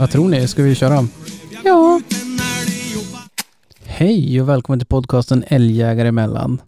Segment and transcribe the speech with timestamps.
[0.00, 0.48] Vad tror ni?
[0.48, 1.08] Ska vi köra?
[1.64, 2.00] Ja.
[3.84, 6.62] Hej och välkommen till podcasten Älgjägare emellan.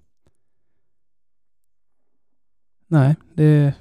[2.89, 3.73] Nej, det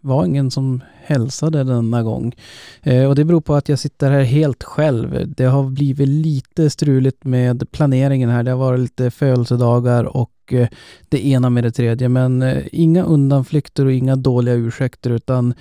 [0.00, 2.34] var ingen som hälsade denna gång.
[2.82, 5.34] Eh, och det beror på att jag sitter här helt själv.
[5.36, 8.42] Det har blivit lite struligt med planeringen här.
[8.42, 10.68] Det har varit lite födelsedagar och eh,
[11.08, 12.08] det ena med det tredje.
[12.08, 15.54] Men eh, inga undanflykter och inga dåliga ursäkter utan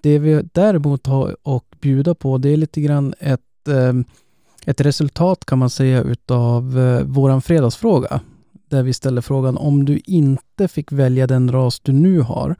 [0.00, 1.36] det vi däremot har
[1.80, 3.92] att bjuda på det är lite grann ett, eh,
[4.66, 8.20] ett resultat kan man säga utav eh, våran fredagsfråga.
[8.68, 12.56] Där vi ställer frågan om du inte fick välja den ras du nu har,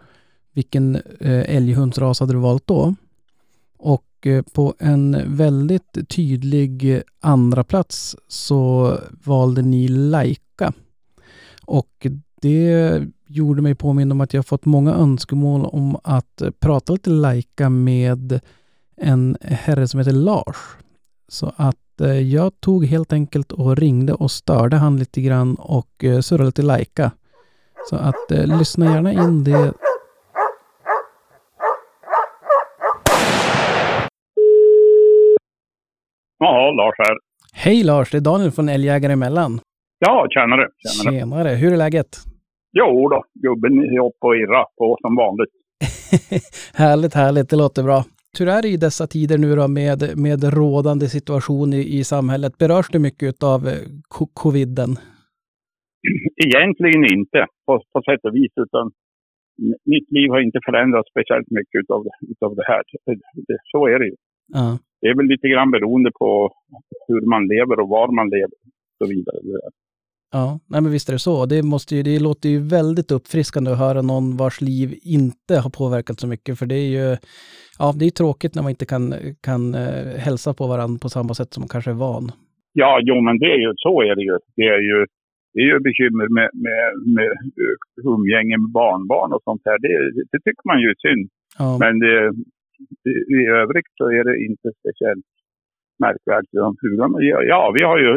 [0.52, 2.94] vilken eh, älghundsras hade du valt då?
[3.78, 4.06] Och
[4.52, 10.72] på en väldigt tydlig andra plats så valde ni Laika.
[11.64, 12.06] Och
[12.42, 17.70] det gjorde mig påmind om att jag fått många önskemål om att prata lite lajka
[17.70, 18.40] med
[19.00, 20.56] en herre som heter Lars.
[21.28, 26.04] Så att eh, jag tog helt enkelt och ringde och störde han lite grann och
[26.04, 27.10] eh, surrade lite lajka.
[27.90, 29.72] Så att eh, lyssna gärna in det.
[36.38, 37.16] Ja, Lars här.
[37.52, 39.60] Hej Lars, det är Daniel från Älgjägare emellan.
[39.98, 40.68] Ja, tjenare.
[40.78, 41.18] tjenare.
[41.18, 42.18] Tjenare, hur är läget?
[42.72, 45.50] Jo då, gubben är uppe och irrar på som vanligt.
[46.74, 47.50] härligt, härligt.
[47.50, 48.04] Det låter bra.
[48.38, 52.58] Hur är det i dessa tider nu då med, med rådande situation i, i samhället?
[52.58, 53.82] Berörs du mycket av eh,
[54.42, 54.90] coviden?
[56.46, 58.84] Egentligen inte på, på sätt och vis, utan
[59.94, 62.00] mitt liv har inte förändrats speciellt mycket utav,
[62.32, 62.82] utav det här.
[63.48, 64.16] Det, så är det ju.
[64.58, 64.78] Ja.
[65.00, 66.28] Det är väl lite grann beroende på
[67.08, 69.38] hur man lever och var man lever och så vidare.
[70.32, 71.46] Ja, nej men visst är det så.
[71.46, 75.70] Det, måste ju, det låter ju väldigt uppfriskande att höra någon vars liv inte har
[75.70, 77.16] påverkats så mycket, för det är ju
[77.78, 79.04] ja, det är tråkigt när man inte kan,
[79.48, 82.26] kan uh, hälsa på varandra på samma sätt som man kanske är van.
[82.82, 84.36] Ja, jo, men det är ju så är det ju.
[84.56, 84.98] Det är ju,
[85.52, 86.84] det är ju bekymmer med, med,
[87.16, 87.30] med
[88.14, 89.78] umgänge med barnbarn och sånt här.
[89.84, 89.94] Det,
[90.32, 91.26] det tycker man ju är synd.
[91.58, 91.70] Ja.
[91.82, 92.16] Men det,
[93.38, 95.30] i övrigt så är det inte speciellt
[96.00, 96.50] märkvärdigt.
[97.52, 98.12] Ja, vi har ju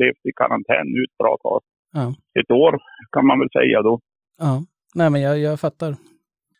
[0.00, 1.60] levt i karantän nu ett bra tag.
[1.92, 2.14] Ja.
[2.40, 2.78] Ett år
[3.12, 4.00] kan man väl säga då.
[4.38, 4.62] Ja,
[4.94, 5.94] nej men jag, jag fattar.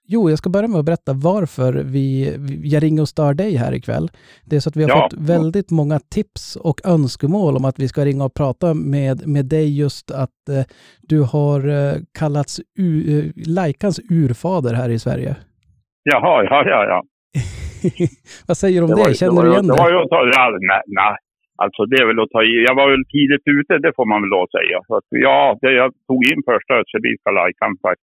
[0.06, 2.04] Jo, jag ska börja med att berätta varför vi,
[2.64, 4.10] jag ringer och stör dig här ikväll.
[4.44, 5.08] Det är så att vi har Ja.
[5.10, 9.44] fått väldigt många tips och önskemål om att vi ska ringa och prata med, med
[9.46, 10.64] dig just att eh,
[11.02, 13.24] du har eh, kallats u, eh,
[13.56, 15.36] Laikans urfader här i Sverige.
[16.02, 17.02] Jaha, ja, ja, ja.
[18.48, 19.00] Vad säger du om det?
[19.02, 19.74] var ju- Känner du igen det?
[19.74, 19.82] det?
[19.82, 20.20] Var ju att ta,
[21.00, 21.14] nej,
[21.62, 22.54] alltså det är väl att ta i.
[22.68, 24.78] Jag var väl tidigt ute, det får man väl att säga.
[24.88, 27.70] Så att, ja, det, jag tog in första österrikiska lajkan,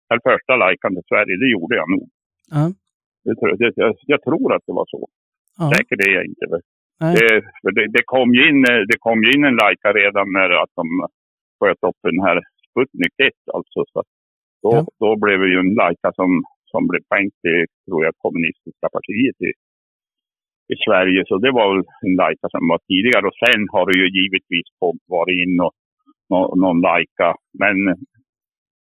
[0.09, 2.05] eller första lajkan till Sverige, det gjorde jag nog.
[2.55, 2.63] Ja,
[3.25, 4.99] Det, tror- det, jag, jag tror att det var så.
[5.59, 6.45] ja, Säker är jag inte.
[6.51, 6.61] väl.
[7.01, 10.49] nej, Det, det, det, kom ju in, eh, det kom in en lajka redan när
[10.63, 10.85] att de
[11.59, 12.37] sköt upp den här
[12.69, 13.79] Sputnik 1 alltså.
[13.93, 13.99] Så
[14.63, 14.69] då,
[15.03, 16.29] då blev det ju en lajka som,
[16.73, 19.51] som blev skänkt till, tror jag, kommunistiska partiet i,
[20.73, 21.19] i Sverige.
[21.29, 23.25] Så det var väl en lajka som var tidigare.
[23.29, 24.67] Och sen har det ju givetvis
[25.15, 25.73] varit in och
[26.31, 27.29] nå, någon lajka.
[27.61, 27.77] Men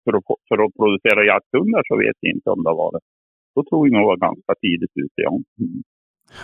[0.04, 3.02] för att, för att producera jakthundar så vet jag inte om det var det.
[3.54, 5.18] Då tror jag nog var ganska tidigt ute.
[5.26, 5.32] Ja.
[5.60, 5.82] Mm.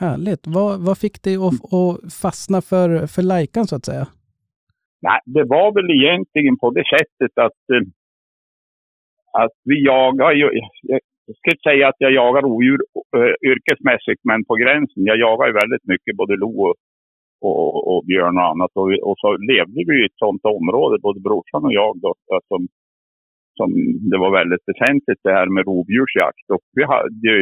[0.00, 0.44] härligt.
[0.56, 4.06] Vad, vad fick dig att, att fastna för, för Laikan så att säga?
[5.02, 7.84] Nej, det var väl egentligen på det sättet att, eh,
[9.42, 10.46] att vi jagar ju,
[11.30, 12.80] jag ska inte säga att jag jagar rovdjur
[13.16, 15.08] eh, yrkesmässigt, men på gränsen.
[15.10, 16.74] Jag jagar ju väldigt mycket både lo och,
[17.46, 18.72] och, och björn och annat.
[18.80, 22.10] Och, och så levde vi i ett sånt område, både brorsan och jag, då,
[22.50, 22.60] som,
[23.58, 23.68] som
[24.10, 26.46] det var väldigt väsentligt det här med rovdjursjakt.
[26.54, 27.00] Och vi har,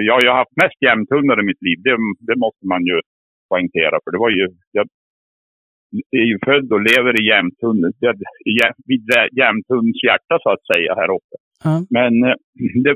[0.08, 1.94] jag har ju haft mest jämthundar i mitt liv, det,
[2.28, 2.96] det måste man ju
[3.50, 3.96] poängtera.
[4.02, 4.46] För det var ju,
[4.76, 4.86] jag
[6.20, 7.80] är ju född och lever i jämthund,
[8.88, 9.04] vid
[9.40, 11.36] jämthunds hjärta så att säga här uppe.
[11.64, 12.36] Ja, Men eh,
[12.84, 12.94] det,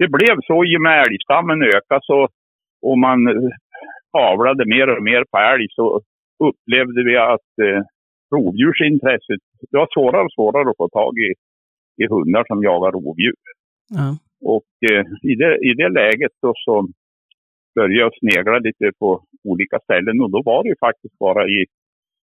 [0.00, 2.20] det blev så i och med älgstammen ökade så,
[2.88, 3.50] och man eh,
[4.30, 5.84] avlade mer och mer på älg så
[6.48, 7.80] upplevde vi att eh,
[8.34, 11.30] rovdjursintresset, det var svårare och svårare att få tag i,
[12.02, 13.40] i hundar som jagar rovdjur.
[13.98, 14.08] ja,
[14.54, 16.74] Och eh, i, det, i det läget då så
[17.74, 19.08] började jag snegla lite på
[19.50, 21.60] olika ställen och då var det ju faktiskt bara i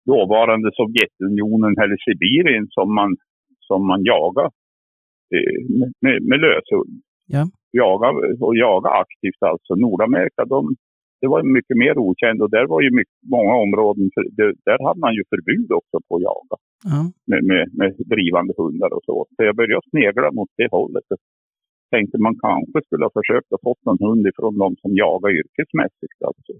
[0.07, 3.11] dåvarande Sovjetunionen eller Sibirien som man,
[3.61, 4.51] som man jagade
[5.35, 6.95] eh, med, med, med löshund.
[7.27, 7.43] Ja.
[7.71, 8.09] Jaga,
[8.47, 9.75] och jaga aktivt alltså.
[9.75, 10.61] Nordamerika, de,
[11.21, 14.79] det var mycket mer okänt och där var ju mycket, många områden, för, det, där
[14.87, 16.57] hade man ju förbud också på att jaga
[16.93, 17.01] ja,
[17.31, 19.17] med, med, med drivande hundar och så.
[19.35, 21.07] Så jag började snegla mot det hållet.
[21.09, 21.21] Jag
[21.95, 26.19] tänkte man kanske skulle ha försökt att fått någon hund ifrån de som jagar yrkesmässigt.
[26.29, 26.53] Alltså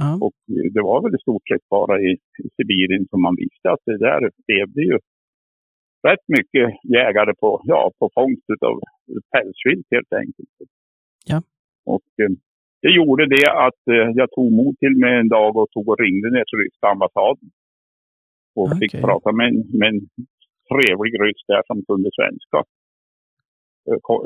[0.00, 0.18] Ja.
[0.26, 0.38] Och
[0.74, 2.10] det var väl i stort sett bara i,
[2.44, 4.20] i Sibirien som man visste att det där
[4.52, 4.98] levde ju
[6.08, 6.66] rätt mycket
[6.96, 8.76] jägare på, ja, på fångst av
[9.32, 10.48] pälsvilt helt enkelt.
[11.26, 11.42] Ja.
[11.84, 12.32] Och eh,
[12.82, 16.00] det gjorde det att eh, jag tog mod till mig en dag och tog och
[16.04, 17.48] ringde ner till ryska ambassaden.
[18.56, 18.78] Och Okej.
[18.80, 20.00] fick prata med en, med en
[20.70, 22.58] trevlig ryss där som kunde svenska.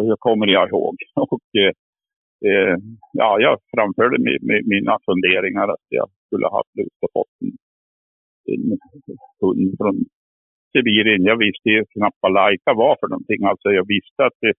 [0.08, 0.96] Det kommer jag ihåg.
[1.14, 1.72] Och, eh,
[2.48, 2.76] eh,
[3.12, 7.34] ja, jag framförde mi, mi, mina funderingar att jag skulle ha haft lust att fått
[7.40, 7.52] en,
[8.52, 8.78] en
[9.40, 9.96] hund från
[10.72, 11.22] Sibirien.
[11.30, 13.40] Jag visste ju knappt vad laika var för någonting.
[13.50, 14.54] Alltså jag visste att det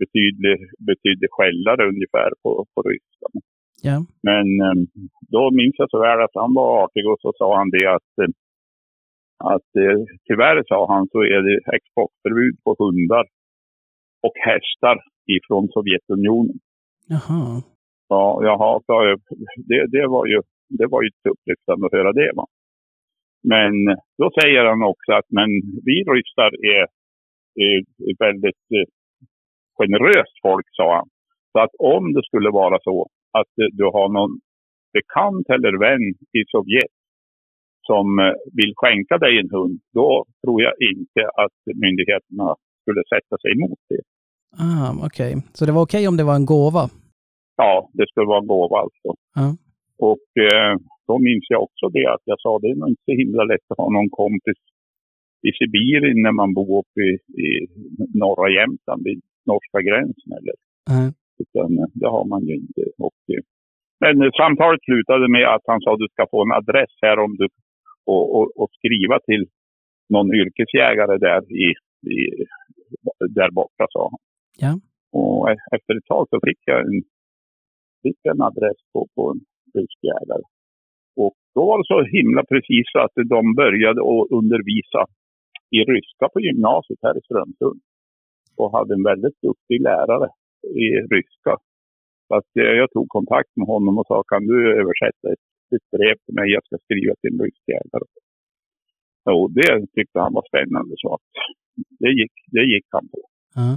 [0.00, 0.50] betydde,
[0.90, 3.26] betydde skällare ungefär på, på ryska.
[3.82, 3.96] Ja.
[4.28, 4.78] Men eh,
[5.34, 8.12] då minns jag så väl att han var artig och så sa han det att,
[8.22, 8.30] eh,
[9.54, 13.24] att eh, tyvärr sa han så är det exportförbud på hundar
[14.26, 14.96] och hästar
[15.36, 16.58] ifrån Sovjetunionen.
[17.08, 17.62] Jaha.
[18.08, 18.80] Ja, jaha.
[19.68, 22.32] Det, det, var ju, det var ju upplyftande att höra det.
[22.36, 22.46] Va?
[23.42, 23.72] Men
[24.18, 25.50] då säger han också att men
[25.88, 26.84] vi ryssar är,
[27.66, 27.78] är
[28.26, 28.88] väldigt eh,
[29.78, 31.08] generöst folk, sa han.
[31.52, 33.06] Så att om det skulle vara så
[33.38, 34.32] att eh, du har någon
[34.92, 36.04] bekant eller vän
[36.38, 36.94] i Sovjet
[37.90, 42.48] som eh, vill skänka dig en hund, då tror jag inte att myndigheterna
[42.82, 44.02] skulle sätta sig emot det.
[44.66, 45.32] Ah, okej.
[45.56, 46.84] Så det var okej om det var en gåva?
[47.56, 49.08] Ja, det skulle vara en gåva alltså.
[49.34, 49.46] Ja.
[50.08, 50.74] Och eh,
[51.08, 53.66] då minns jag också det att jag sa det är nog inte så himla lätt
[53.70, 54.60] att ha någon kompis
[55.48, 57.12] i Sibirien när man bor uppe i,
[57.44, 57.48] i
[58.24, 59.20] norra Jämtland vid
[59.52, 60.30] norska gränsen.
[60.38, 60.56] Eller,
[60.94, 61.08] Nej.
[61.42, 62.82] utan eh, det har man ju inte.
[63.06, 63.42] Och, eh,
[64.02, 67.32] men eh, samtalet slutade med att han sa du ska få en adress här om
[67.40, 67.46] du
[68.14, 69.44] och, och, och skriva till
[70.14, 71.66] någon yrkesjägare där i,
[72.14, 72.18] i
[73.38, 74.20] där borta sa han.
[74.64, 74.72] Ja.
[75.20, 77.02] Och efter ett tag så fick jag en,
[78.02, 79.40] fick en adress på, på en
[79.74, 80.42] rysk jägare.
[81.22, 85.02] Och då var det så himla precis att de började att undervisa
[85.76, 87.80] i ryska på gymnasiet här i Strömsund.
[88.60, 90.28] Och hade en väldigt duktig lärare
[90.84, 91.54] i ryska.
[92.26, 95.86] Så att eh, jag tog kontakt med honom och sa kan du översätta ett, ett
[95.94, 98.06] brev till mig jag ska skriva till en rysk jägare.
[99.38, 101.26] Och det tyckte han var spännande så att
[102.02, 103.20] det gick, det gick han på.
[103.58, 103.70] Ja.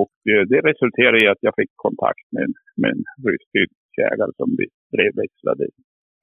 [0.00, 4.32] Och eh, det resulterade i att jag fick kontakt med en, med en rysk yrkesjägare
[4.40, 5.64] som vi brevväxlade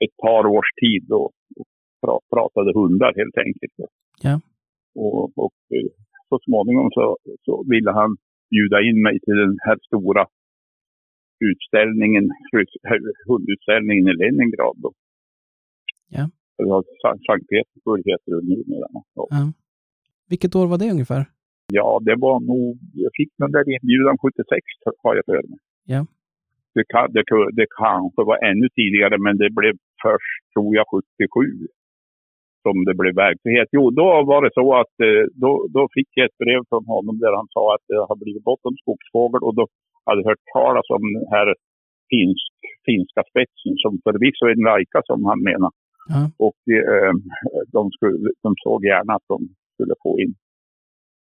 [0.04, 1.68] ett par års tid och, och
[2.02, 3.74] pra, pratade hundar helt enkelt.
[4.22, 4.36] Ja.
[4.96, 5.92] Och, och eh,
[6.30, 8.18] så småningom så, så ville han
[8.50, 10.26] bjuda in mig till den här stora
[11.50, 12.26] utställningen,
[13.28, 14.76] hundutställningen i Leningrad.
[14.84, 14.92] Då.
[16.10, 16.30] Ja.
[17.28, 18.88] Sankt Petersburg heter det numera.
[19.16, 19.54] Ja.
[20.30, 21.26] Vilket år var det ungefär?
[21.74, 24.46] Ja, det var nog, jag fick den där inbjudan 76
[25.04, 25.60] har jag för mig.
[25.86, 26.06] Ja.
[26.74, 27.24] Det, kan, det,
[27.60, 31.68] det kanske var ännu tidigare men det blev först, tror jag, 77
[32.66, 33.70] som det blev verklighet.
[33.78, 37.16] Jo, då var det så att eh, då, då fick jag ett brev från honom
[37.24, 39.64] där han sa att det har blivit gott om skogsfågel och då
[40.06, 41.48] hade jag hört talas om den här
[42.12, 42.54] finsk,
[42.88, 45.72] finska spetsen som förvisso är en laika som han menar.
[46.14, 46.22] Ja.
[46.48, 47.14] Och eh,
[47.76, 49.40] de, skulle, de såg gärna att de
[49.74, 50.34] skulle få in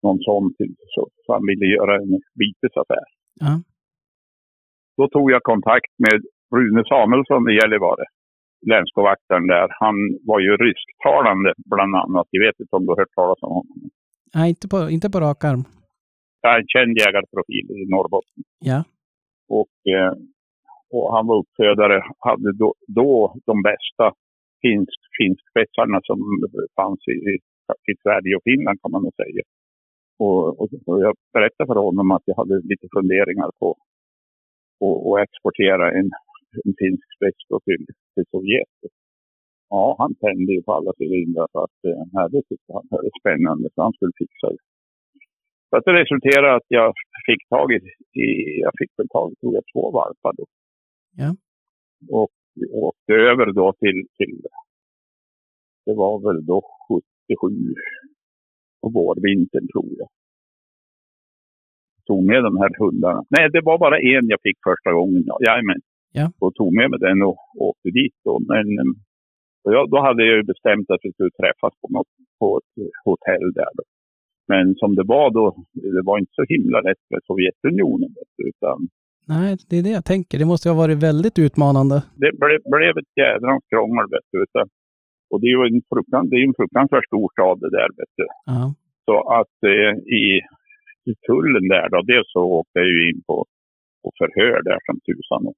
[0.04, 3.06] någon sån till, så, så han ville göra en bytesaffär.
[3.44, 3.52] Ja.
[4.96, 6.18] Då tog jag kontakt med
[6.56, 8.04] Rune Samuelsson i Gällivare,
[8.70, 9.68] länsskåvaktaren där.
[9.84, 9.96] Han
[10.30, 12.26] var ju rysktalande bland annat.
[12.30, 13.78] Jag vet inte om du har hört talas om honom.
[14.34, 15.64] Nej, inte på, inte på rak arm.
[16.50, 18.40] Är en känd jägarprofil i Norrbotten.
[18.70, 18.78] Ja.
[19.58, 20.12] Och, eh,
[20.94, 21.96] och han var uppfödare,
[22.28, 23.10] hade då, då
[23.50, 24.06] de bästa
[24.62, 26.18] finsk, finskspetsarna som
[26.78, 27.16] fanns i,
[27.90, 29.42] i, Sverige och Finland kan man nog säga.
[30.24, 33.68] Och, och, och jag berättade för honom att jag hade lite funderingar på
[35.10, 36.08] att exportera en,
[36.64, 38.74] en finsk spets till, till Sovjet.
[39.68, 43.68] Ja, han tände ju på alla cylindrar för att eh, det tyckte han var spännande
[43.74, 44.62] så han skulle fixa det.
[45.68, 46.94] Så att det resulterade att jag
[47.26, 47.78] fick tag i,
[48.24, 48.26] i
[48.64, 50.44] jag fick väl tag i tror jag, två valpar då.
[51.16, 51.30] Ja.
[52.20, 52.34] Och
[52.70, 54.36] åkte över då till, till,
[55.86, 57.74] det var väl då 77
[58.80, 60.08] på vårvintern tror jag.
[62.06, 63.22] Tog med de här hundarna.
[63.28, 65.22] Nej, det var bara en jag fick första gången.
[65.26, 65.80] Ja, jajamän.
[66.12, 66.26] Ja.
[66.42, 67.38] Och tog med mig den och
[67.68, 68.34] åkte dit då.
[68.52, 68.92] Men eh,
[69.76, 72.72] jag, då hade jag ju bestämt att vi skulle träffas på, något, på ett
[73.04, 73.84] hotell där då.
[74.52, 75.44] Men som det var då,
[75.96, 78.10] det var inte så himla lätt med Sovjetunionen.
[78.50, 78.78] Utan
[79.28, 80.38] Nej, det är det jag tänker.
[80.38, 81.96] Det måste ha varit väldigt utmanande.
[82.22, 84.06] det blev, blev ett jädrans krångel.
[84.44, 84.66] Utan,
[85.30, 87.88] och det är ju en, fruktan, det är en fruktansvärt stor stad det där.
[87.98, 88.26] Vet du.
[88.52, 88.74] Ja.
[89.06, 89.92] Så att eh,
[90.22, 90.24] i,
[91.10, 93.36] i tullen där då, dels så åkte jag ju in på,
[94.02, 95.42] på förhör där som tusan.
[95.50, 95.56] Och,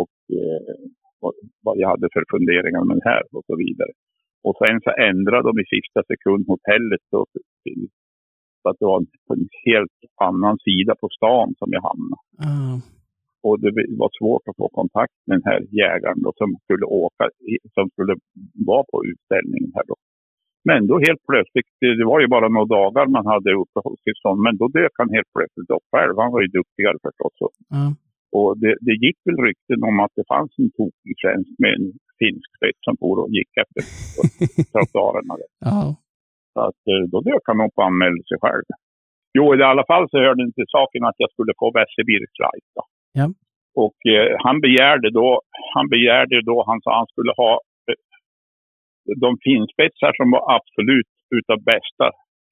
[0.00, 0.74] och, eh,
[1.20, 1.34] vad,
[1.66, 3.92] vad jag hade för funderingar med det här och så vidare.
[4.46, 7.20] Och sen så ändrade de i sista sekund hotellet då
[7.64, 7.82] till,
[8.60, 12.22] så att det var på en helt annan sida på stan som jag hamnade.
[12.48, 12.78] Ah.
[13.46, 13.70] Och det
[14.02, 17.24] var svårt att få kontakt med den här jägaren då, som skulle åka,
[17.76, 18.14] som skulle
[18.70, 19.96] vara på utställningen här då.
[20.68, 21.68] Men då helt plötsligt,
[22.00, 25.70] det var ju bara några dagar man hade uppehållstillstånd, men då dök han helt plötsligt
[25.76, 26.14] upp själv.
[26.22, 27.34] Han var ju duktigare förstås.
[27.78, 27.92] Ah.
[28.38, 31.86] Och det, det gick väl rykten om att det fanns en tokig svensk med en
[32.20, 33.82] finsk spets som for och gick efter
[34.72, 35.34] trottoarerna.
[36.52, 38.66] Så att eh, då dök han upp och anmälde sig själv.
[39.36, 42.68] Jo, i alla fall så hörde till saken att jag skulle få Wesse Birklight.
[43.18, 43.26] Ja.
[43.84, 45.28] Och eh, han begärde då,
[45.74, 47.52] han begärde då, han sa han skulle ha
[47.88, 48.00] eh,
[49.24, 52.06] de finspetsar som var absolut utav bästa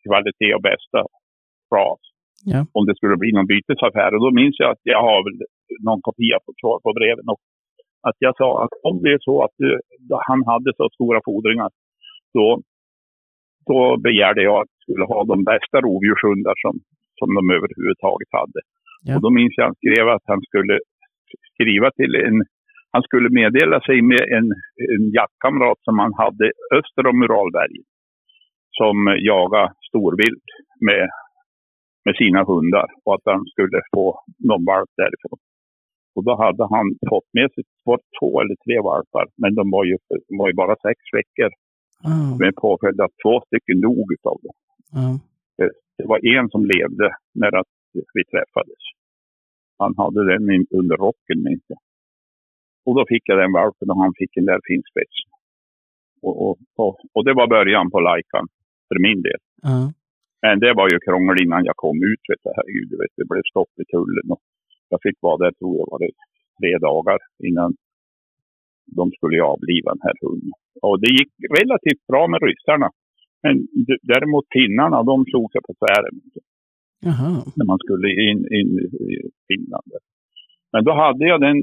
[0.05, 0.99] kvalitet och bästa
[1.75, 2.03] ras.
[2.45, 2.67] Ja.
[2.73, 4.15] Om det skulle bli någon bytesaffär.
[4.15, 5.39] Och då minns jag att jag har väl
[5.87, 7.27] någon kopia på, på breven.
[7.33, 7.41] Och
[8.09, 11.71] att jag sa att om det är så att eh, han hade så stora fordringar,
[12.35, 12.47] då,
[13.71, 16.75] då begärde jag att jag skulle ha de bästa rovdjurshundar som,
[17.19, 18.61] som de överhuvudtaget hade.
[19.07, 19.15] Ja.
[19.15, 20.77] Och då minns jag att han skrev att han skulle
[21.53, 22.39] skriva till en,
[22.95, 24.49] han skulle meddela sig med en,
[24.95, 26.47] en jaktkamrat som han hade
[26.79, 27.87] öster om Uralbergen.
[28.81, 28.97] Som
[29.31, 30.49] jagade storvilt
[30.87, 31.09] med,
[32.05, 34.07] med sina hundar och att han skulle få
[34.49, 35.39] någon valp därifrån.
[36.15, 37.65] Och då hade han fått med sig
[38.19, 39.97] två, eller tre valpar, men de var ju,
[40.29, 41.51] de var ju bara sex veckor
[42.05, 42.37] Ah.
[42.43, 44.55] med påföljd att två stycken dog utav det.
[44.93, 45.19] Ja.
[45.99, 47.73] Det var en som levde när att
[48.15, 48.83] vi träffades.
[49.79, 51.79] Han hade den under rocken minns jag.
[52.87, 55.31] Och då fick jag den valpen och han fick den där finspetsen.
[56.23, 58.47] Och, och, och, och det var början på Lajkan
[58.89, 59.41] för min del.
[59.63, 59.93] Ja.
[60.45, 62.23] Men det var ju krångel innan jag kom ut.
[62.29, 64.27] Vet du, herregud, du vet, det blev stopp i tullen.
[64.35, 64.43] Och
[64.93, 66.13] jag fick vara där, tror jag, var det
[66.59, 67.19] tre dagar
[67.49, 67.71] innan
[68.99, 70.53] de skulle avliva den här hunden.
[70.87, 72.89] Och det gick relativt bra med ryssarna.
[73.43, 73.55] Men
[74.13, 76.17] däremot finnarna, de slog sig på tvären
[77.07, 77.31] Jaha.
[77.57, 78.71] när man skulle in, in
[79.11, 79.13] i
[79.49, 79.91] Finland.
[80.73, 81.57] Men då hade jag den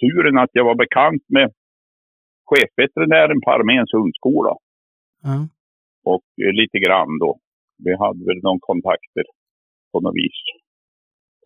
[0.00, 1.48] turen att jag var bekant med
[2.50, 4.52] chefveterinären på arméns hundskola.
[5.22, 5.48] Ja.
[6.12, 7.38] Och eh, lite grann då.
[7.84, 9.26] Vi hade väl någon kontakter
[9.92, 10.38] på något vis.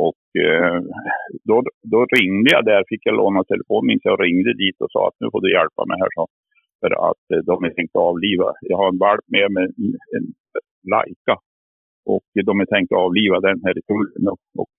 [0.07, 0.79] Och eh,
[1.49, 1.57] då,
[1.93, 5.01] då ringde jag där, fick jag låna telefon, minns jag, och ringde dit och sa
[5.09, 6.13] att nu får du hjälpa mig här.
[6.17, 6.23] Så,
[6.81, 8.49] för att eh, de är tänkt att avliva.
[8.71, 10.27] Jag har en valp med mig, en, en
[10.93, 11.35] Laika.
[12.15, 14.25] Och eh, de är tänkt att avliva den här i tullen.
[14.33, 14.75] Och, och,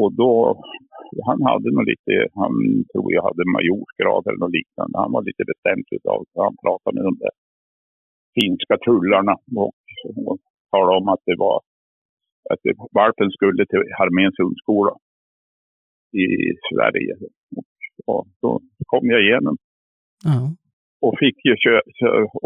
[0.00, 0.32] och då,
[1.28, 2.54] han hade nog lite, han
[2.92, 4.94] tror jag hade majorsgrad eller något liknande.
[5.04, 7.34] Han var lite bestämd utav, han pratade med de där
[8.36, 10.38] finska tullarna och, och
[10.70, 11.56] talade om att det var
[12.50, 14.92] att det, valpen skulle till arméns hundskola
[16.24, 16.26] i
[16.68, 17.14] Sverige.
[17.56, 17.64] Och,
[18.06, 18.50] och då
[18.90, 19.56] kom jag igenom
[20.24, 20.38] Ja.
[21.04, 21.74] och fick ju kö,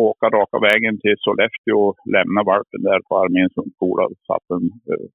[0.08, 4.02] åka raka vägen till Sollefteå och lämna valpen där på arméns hundskola.
[4.26, 5.06] Satt den, eh,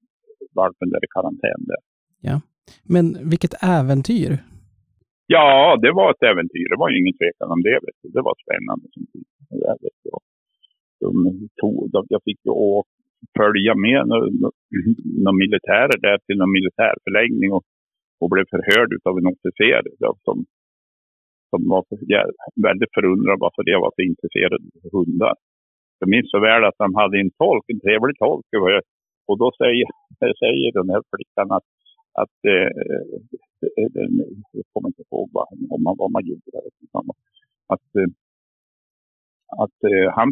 [0.60, 1.82] valpen där i karantän där.
[2.94, 4.32] Men vilket äventyr.
[5.28, 6.68] Ja, det var ett äventyr.
[6.72, 7.80] Det var ju ingen tvekan om det.
[8.16, 8.86] Det var spännande.
[8.94, 9.02] Som.
[9.50, 10.10] Det vet du.
[11.04, 11.12] De
[11.60, 11.76] tog,
[12.16, 12.54] jag fick ju
[13.40, 17.64] följa med några militärer där till någon militärförläggning och,
[18.22, 19.82] och blev förhörd av en officer
[20.26, 20.38] som,
[21.50, 21.96] som var så
[22.68, 25.36] väldigt förundrad varför jag var så intresserad av hundar.
[26.00, 28.48] Jag minns så väl att de hade en tolk, en trevlig tolk.
[29.30, 29.86] Och då säger,
[30.44, 31.68] säger den här flickan att,
[32.22, 33.14] att eh, eh,
[33.80, 34.10] eh, eh
[34.52, 35.46] jag kommer inte ihåg vad,
[35.76, 36.50] om man, vad man gjorde.
[36.54, 36.64] där,
[37.74, 38.10] Att, eh,
[39.64, 40.30] att eh, han,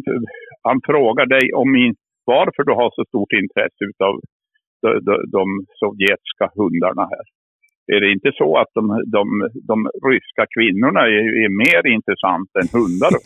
[0.68, 4.14] han frågar dig om min, varför du har så stort intresse av
[4.82, 5.44] de, de, de
[5.80, 7.24] sovjetiska hundarna här.
[7.94, 8.84] Är det inte så att de,
[9.16, 9.24] de,
[9.70, 9.76] de
[10.10, 13.12] ryska kvinnorna är, är mer intressanta än hundar?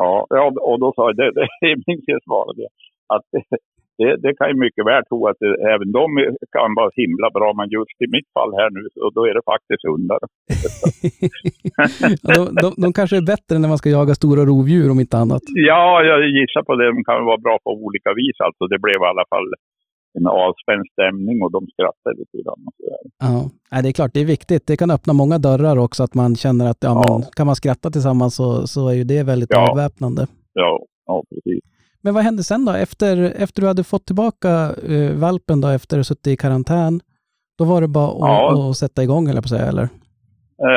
[0.00, 2.68] Ja, ja, och då sa jag, det, det är min svar det.
[3.14, 3.28] Att
[3.98, 6.06] det, det, kan ju mycket väl tro att det, även de
[6.56, 9.44] kan vara himla bra, men just i mitt fall här nu, så då är det
[9.52, 10.18] faktiskt hundar.
[12.22, 15.16] Ja, de, de, de kanske är bättre när man ska jaga stora rovdjur om inte
[15.22, 15.42] annat.
[15.70, 16.86] Ja, jag gissar på det.
[16.96, 18.36] De kan vara bra på olika vis.
[18.46, 19.48] Alltså, det blev i alla fall
[20.18, 22.60] en avspänd stämning och de skrattade lite grann.
[22.66, 23.02] och sådär.
[23.70, 24.66] Ja, det är klart, det är viktigt.
[24.66, 27.18] Det kan öppna många dörrar också, att man känner att ja, Ja.
[27.18, 29.70] Men, kan man skratta tillsammans så, så är ju det väldigt Ja.
[29.70, 30.26] avväpnande.
[30.52, 30.72] Ja,
[31.06, 31.64] ja, precis.
[32.04, 32.72] Men vad hände sen då?
[32.72, 33.12] Efter,
[33.44, 34.50] efter du hade fått tillbaka
[34.92, 36.94] eh, valpen då, efter att ha suttit i karantän,
[37.58, 38.70] då var det bara att, Ja.
[38.70, 39.86] att sätta igång, eller på att säga, eller?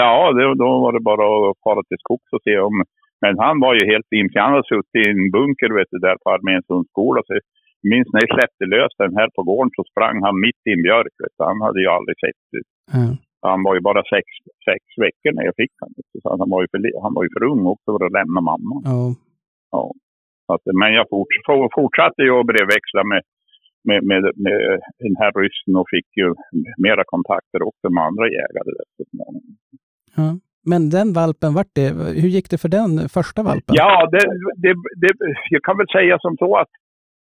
[0.04, 2.76] Ja, det, då var det bara att fara till skogs och se om...
[3.24, 4.46] Men han var ju helt infjällad.
[4.48, 7.20] Han hade suttit i en bunker vet du, där på arméns hundskola.
[7.28, 7.44] Så jag
[7.94, 10.84] minns när jag släppte lös den här på gården så sprang han mitt i en
[10.88, 11.14] björk.
[11.24, 11.42] Vet du.
[11.52, 12.64] Han hade ju aldrig sett det.
[12.96, 13.06] Ja.
[13.50, 14.26] Han var ju bara sex,
[14.70, 15.96] sex veckor när jag fick honom.
[16.24, 18.76] Så han, var ju för, han var ju för ung också för att lämna mamma.
[18.92, 19.02] Ja.
[19.76, 19.84] Ja.
[20.54, 21.34] Att, men jag fort,
[21.80, 23.22] fortsatte ju att brevväxla med,
[23.88, 24.58] med, med, med
[25.06, 26.28] den här ryssen och fick ju
[26.86, 28.72] mera kontakter också med andra jägare.
[28.98, 30.40] Så småningom.
[30.72, 31.88] Men den valpen, vart det,
[32.22, 33.74] hur gick det för den första valpen?
[33.82, 34.24] Ja, det,
[34.64, 35.12] det, det,
[35.56, 36.72] jag kan väl säga som så att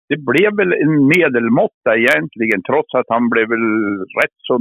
[0.08, 3.66] det blev väl en medelmåtta egentligen, trots att han blev väl
[4.20, 4.54] rätt så...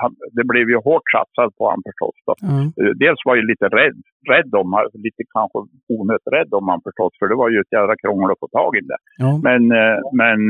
[0.00, 2.16] Han, det blev ju hårt satsat på honom förstås.
[2.26, 2.32] Då.
[2.80, 3.98] Eh, Dels var jag lite rädd,
[4.32, 4.68] rädd om
[5.06, 5.58] lite kanske
[5.96, 8.72] onödigt rädd om han förstås, för det var ju ett jävla krångel att få tag
[8.80, 9.00] i det.
[9.24, 9.30] Ja.
[9.46, 10.40] Men, eh, men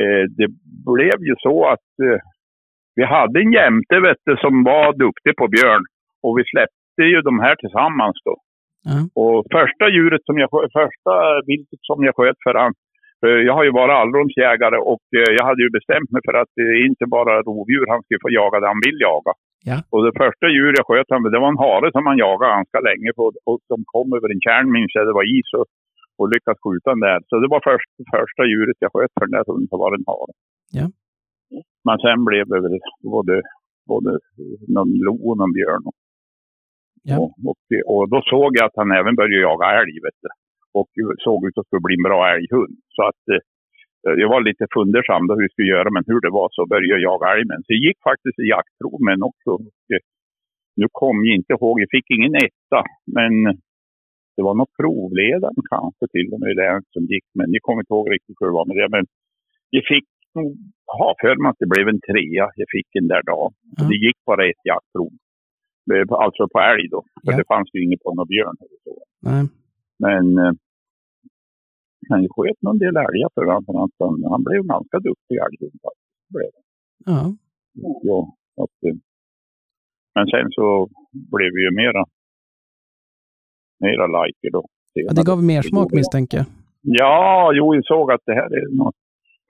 [0.00, 0.48] eh, det
[0.92, 1.90] blev ju så att
[2.98, 5.84] vi hade en jämte vet du, som var duktig på björn
[6.22, 8.36] och vi släppte ju de här tillsammans då.
[8.88, 8.98] Ja.
[9.22, 10.48] Och första djuret som jag
[10.80, 11.14] första
[11.46, 12.72] viltet som jag sköt för han,
[13.48, 16.66] jag har ju varit allrumsjägare och eh, jag hade ju bestämt mig för att det
[16.74, 19.32] är inte bara rovdjur han skulle få jaga det han vill jaga.
[19.70, 19.76] Ja.
[19.92, 22.80] Och det första djur jag sköt han, det var en hare som han jagade ganska
[22.88, 25.66] länge på och som kom över en tjärn minns jag, det var is och,
[26.18, 27.20] och lyckades skjuta den där.
[27.28, 29.98] Så det var först, första djuret jag sköt för den där hunden, så var det
[30.00, 30.32] en hare.
[30.78, 30.86] Ja.
[31.86, 32.78] Men sen blev det väl
[33.14, 33.34] både,
[33.92, 34.10] både
[34.74, 35.84] någon lo och någon björn.
[37.10, 37.16] Ja.
[37.20, 37.60] Och, och,
[37.92, 39.94] och då såg jag att han även började jaga älg.
[40.06, 40.28] Vet du.
[40.78, 40.90] Och
[41.24, 42.74] såg ut att skulle bli en bra älghund.
[42.96, 43.42] Så att eh,
[44.22, 46.92] jag var lite fundersam då hur vi skulle göra, men hur det var så började
[46.94, 47.44] jag jaga älg.
[47.52, 49.50] Men så jag gick faktiskt i jaktprov med den också.
[49.92, 50.02] Eh,
[50.80, 52.80] nu kom jag inte ihåg, jag fick ingen etta,
[53.16, 53.32] men
[54.36, 57.26] det var nog provledaren kanske till och med den som gick.
[57.38, 58.88] Men jag kommer inte ihåg riktigt hur det var med det.
[58.96, 59.04] Men
[59.76, 60.06] jag fick
[60.38, 60.50] nog
[61.00, 63.52] ha för mig att det blev en trea jag fick den där dagen.
[63.76, 63.82] Ja.
[63.90, 65.12] Det gick bara ett jaktprov.
[66.24, 67.00] Alltså på älg då.
[67.24, 67.38] För Ja.
[67.38, 68.56] det fanns ju inget på någon björn.
[68.62, 68.92] Eller så.
[69.28, 69.44] Nej.
[70.04, 70.52] Men, eh,
[72.08, 73.64] jag sköt någon del älgar för honom.
[73.66, 76.14] för att Han, han blev ganska duktig älghund faktiskt.
[76.26, 76.64] Det blev han.
[77.10, 77.22] Ja.
[78.08, 78.20] Ja,
[78.62, 78.96] att, eh,
[80.14, 80.88] men sen så
[81.32, 82.02] blev vi ju mera,
[83.86, 84.62] mera liker då.
[84.94, 85.12] ja.
[85.12, 86.46] Det gav mer smak misstänker jag.
[86.82, 88.94] Ja, jo, jag såg att det här är något.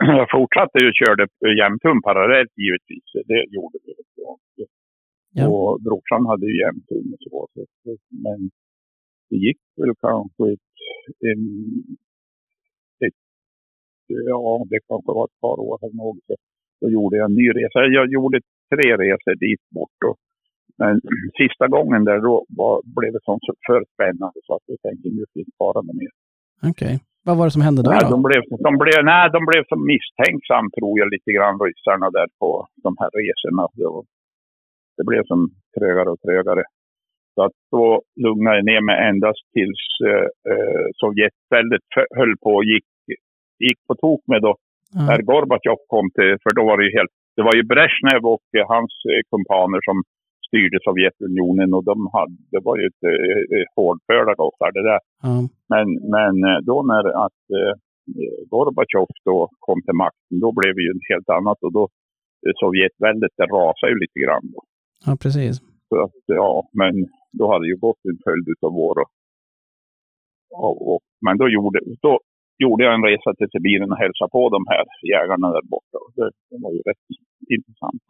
[0.21, 1.23] Jag fortsatte ju körde
[1.63, 3.07] jämthund parallellt givetvis.
[3.31, 3.93] Det gjorde vi.
[5.33, 5.49] Ja.
[5.49, 7.49] Och brorsan hade ju jämthund och så.
[8.25, 8.51] Men
[9.31, 10.71] det gick väl kanske ett,
[11.31, 11.43] en,
[13.05, 13.21] ett,
[14.07, 16.19] ja, det kanske var ett par år eller något.
[16.27, 16.35] Så
[16.81, 17.79] då gjorde jag en ny resa.
[17.99, 18.39] Jag gjorde
[18.73, 19.99] tre resor dit bort.
[20.09, 20.17] Och,
[20.79, 20.95] men
[21.41, 25.09] sista gången där då var, blev det sånt så för spännande så att jag tänkte
[25.09, 26.15] nu finns bara med mer.
[26.71, 26.95] Okej.
[27.27, 27.91] Vad var det som hände då?
[27.91, 28.11] Nej, då?
[28.15, 32.29] de blev, de blev, nej, de blev så misstänksam tror jag lite grann ryssarna där
[32.41, 32.51] på
[32.87, 33.65] de här resorna.
[33.79, 34.05] Det, var,
[34.97, 35.41] det blev som
[35.77, 36.63] trögare och trögare.
[37.41, 37.87] Så att då
[38.25, 42.89] lugnade jag ner mig endast tills eh, eh, Sovjetväldet höll på och gick,
[43.67, 44.53] gick på tok med då.
[44.95, 45.01] Ja.
[45.09, 48.47] När Gorbatjov kom till, för då var det ju helt, det var ju Brezhnev och
[48.59, 49.97] eh, hans eh, kumpaner som
[50.47, 55.01] styrde Sovjetunionen och de hade, det var ju ett eh, hårdföra gossar det där.
[55.27, 55.35] Ja.
[55.73, 56.35] Men, men
[56.71, 57.73] då när att eh,
[58.53, 61.85] Gorbatjov då kom till makten, då blev det ju helt annat och då
[62.61, 64.45] Sovjetväldet det rasade ju lite grann.
[64.55, 64.61] Då.
[65.07, 65.55] ja, precis.
[65.89, 66.95] Så att, ja, men
[67.39, 68.97] då hade ju gått en följd av år.
[69.01, 69.11] Och,
[70.65, 72.13] och, och, men då gjorde, då
[72.63, 75.97] gjorde jag en resa till Sibirien och hälsade på de här jägarna där borta.
[76.05, 77.05] Och Det, det var ju rätt
[77.57, 78.03] intressant.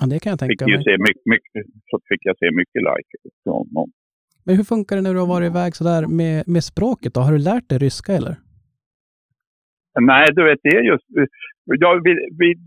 [0.00, 0.84] Ja, det kan jag Fick tänka ju mig.
[0.88, 3.14] se mycket, mycket, så fick jag se mycket like.
[3.44, 3.88] från dem.
[4.46, 7.20] Men hur funkar det när du har varit iväg sådär med, med språket då?
[7.20, 8.34] Har du lärt dig ryska eller?
[10.10, 11.06] Nej, du vet, det är just...
[11.84, 12.62] Jag, vid, vid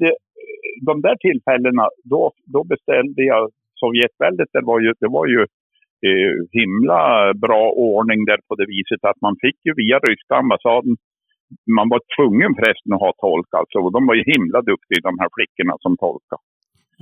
[0.90, 4.50] de där tillfällena, då, då beställde jag Sovjetväldet.
[4.54, 5.42] Det var ju, det var ju
[6.08, 7.02] eh, himla
[7.46, 10.94] bra ordning där på det viset att man fick ju via ryska ambassaden,
[11.78, 13.78] man var tvungen förresten att ha tolk alltså.
[13.86, 16.44] Och de var ju himla duktiga de här flickorna som tolkade.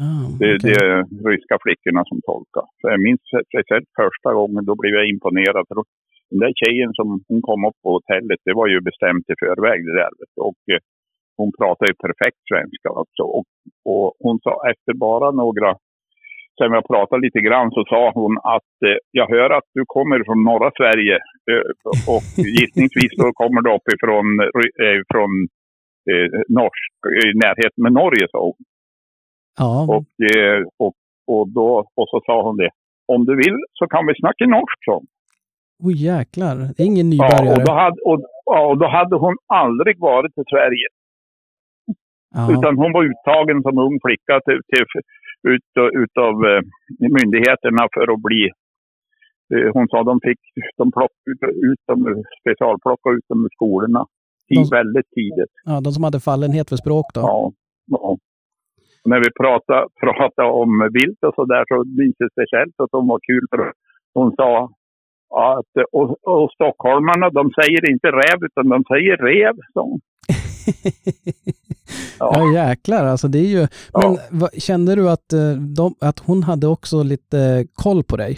[0.06, 0.60] Ah, Det, okej.
[0.66, 0.96] det är
[1.30, 2.66] ryska flickorna som tolkar.
[2.80, 5.64] Så jag minns speciellt första gången, då blev jag imponerad.
[5.70, 5.76] För
[6.32, 9.80] den där tjejen som hon kom upp på hotellet, det var ju bestämt i förväg
[9.88, 10.14] det där.
[10.50, 10.82] Och eh,
[11.40, 13.24] hon pratade ju perfekt svenska alltså.
[13.38, 13.46] Och,
[13.92, 15.70] och hon sa efter bara några,
[16.58, 20.24] sen jag pratade lite grann så sa hon att eh, jag hör att du kommer
[20.28, 21.16] från norra Sverige
[21.52, 21.66] eh,
[22.14, 22.24] och
[22.58, 24.26] gissningsvis då kommer du uppifrån
[24.86, 25.32] eh, från
[26.12, 26.28] eh,
[26.60, 26.92] norsk,
[27.24, 28.60] i närheten med Norge sa hon.
[29.60, 30.06] Ja, Och,
[30.86, 30.94] och,
[31.34, 32.70] och, då, och så sa hon det.
[33.14, 35.08] Om du vill så kan vi snacka norsk, sa hon.
[35.88, 36.56] oj jäklar.
[36.76, 37.54] Det är ingen Ja, nybörjare.
[37.62, 40.88] och, då hade, och, ja, och då hade hon aldrig varit i Sverige.
[42.36, 44.86] Ja, Utan hon var uttagen som ung flicka till, till,
[45.54, 45.70] ut,
[46.04, 46.62] utav eh,
[47.18, 48.44] myndigheterna för att bli...
[49.54, 50.40] Eh, hon sa de fick
[50.78, 51.12] de plock,
[51.70, 54.06] ut, dem, specialplocka ut dem ur skolorna.
[54.50, 55.54] De- Väldigt tidigt.
[55.66, 57.22] ja, de som hade fallenhet för språk då.
[57.22, 57.52] Ja,
[57.88, 58.18] ja.
[59.06, 63.08] när vi pratade, pratade om vilt och så där så visade det sig att de
[63.08, 63.74] var kul för
[64.14, 64.70] hon sa
[65.54, 69.56] att och, och stockholmarna de säger inte räv utan de säger rev.
[69.74, 70.00] Så.
[72.20, 72.32] Ja.
[72.34, 73.64] ja jäklar alltså det är ju.
[74.00, 74.10] Men
[74.42, 74.50] ja.
[74.68, 78.34] kände du att, eh, de, att hon hade också lite koll på dig?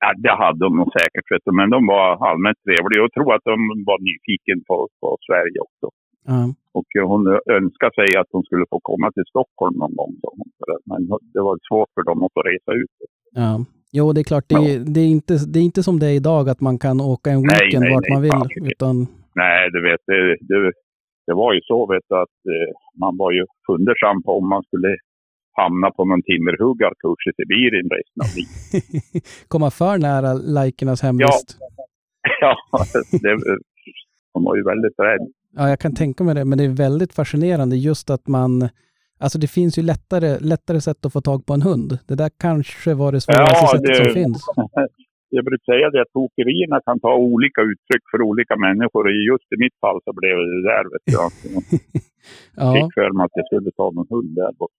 [0.00, 3.30] Ja, det hade de nog säkert, vet du, men de var allmänt trevliga och tror
[3.34, 3.56] att de
[3.90, 5.86] var nyfiken på, på Sverige också.
[6.34, 6.48] Mm.
[6.78, 7.22] Och hon
[7.58, 10.38] önskade sig att hon skulle få komma till Stockholm någon gång.
[10.90, 11.00] Men
[11.34, 12.94] det var svårt för dem att resa ut.
[13.42, 13.52] Ja.
[13.96, 16.16] Jo, det är klart, det är, det är, inte, det är inte som det är
[16.22, 18.72] idag att man kan åka en weekend nej, nej, vart nej, man vill.
[18.72, 18.94] Utan...
[19.42, 20.58] Nej, du vet, det, det,
[21.26, 22.70] det var ju så vet du, att eh,
[23.02, 24.90] man var ju fundersam på om man skulle
[25.62, 29.24] hamna på någon timmerhuggarkurs i Sibirien resten av livet.
[29.52, 31.48] Komma för nära lajkernas hemvist.
[32.40, 32.84] Ja, ja
[33.22, 33.38] det,
[34.34, 35.24] man var ju väldigt rädd.
[35.56, 38.68] Ja, jag kan tänka mig det, men det är väldigt fascinerande just att man
[39.18, 41.98] Alltså det finns ju lättare, lättare sätt att få tag på en hund.
[42.06, 44.44] Det där kanske var det svåraste ja, sättet det, som finns.
[45.36, 49.02] Jag brukar säga det att tokerierna kan ta olika uttryck för olika människor.
[49.30, 50.84] Just i mitt fall så blev det där.
[50.92, 51.28] Vet jag.
[52.62, 52.68] ja.
[52.74, 54.74] fick för mig att jag skulle ta någon hund där borta.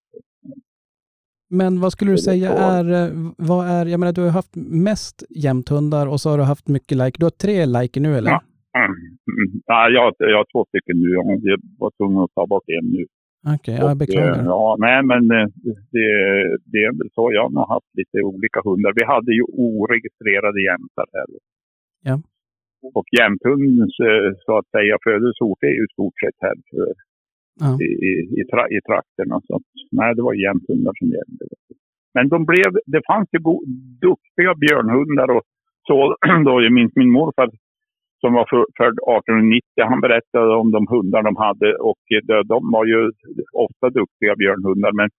[1.50, 4.56] Men vad skulle du säga är, eh, vad är, jag menar du har haft
[4.90, 7.16] mest jämthundar och så har du haft mycket like.
[7.20, 8.32] Du har tre like nu eller?
[8.32, 8.42] Ja,
[8.78, 8.96] mm.
[9.66, 11.10] ja jag, jag har två stycken nu.
[11.52, 13.06] Jag var tvungen att ta bort en nu.
[13.54, 14.40] Okej, okay, jag beklagar.
[14.40, 15.48] Eh, ja, nej men eh,
[15.96, 16.10] det,
[16.72, 17.24] det är väl så.
[17.38, 18.92] Jag har haft lite olika hundar.
[19.00, 21.28] Vi hade ju oregistrerade jämtar här.
[22.08, 22.16] Ja.
[22.98, 23.96] Och jämthundens
[24.46, 26.88] så att säga födelseort är ju i stort sett här för
[27.64, 27.72] ja.
[27.86, 29.36] i, i, i, tra, i trakterna.
[29.48, 29.54] Så
[29.92, 31.46] nej, det var jämthundar som gällde.
[32.16, 33.56] Men de blev, det fanns ju go,
[34.08, 35.44] duktiga björnhundar och
[35.88, 36.16] så.
[36.46, 37.50] Då, jag minns min morfar
[38.22, 38.46] som var
[38.80, 43.00] född 1890, han berättade om de hundar de hade och eh, de var ju
[43.66, 44.92] ofta duktiga björnhundar.
[45.00, 45.10] Men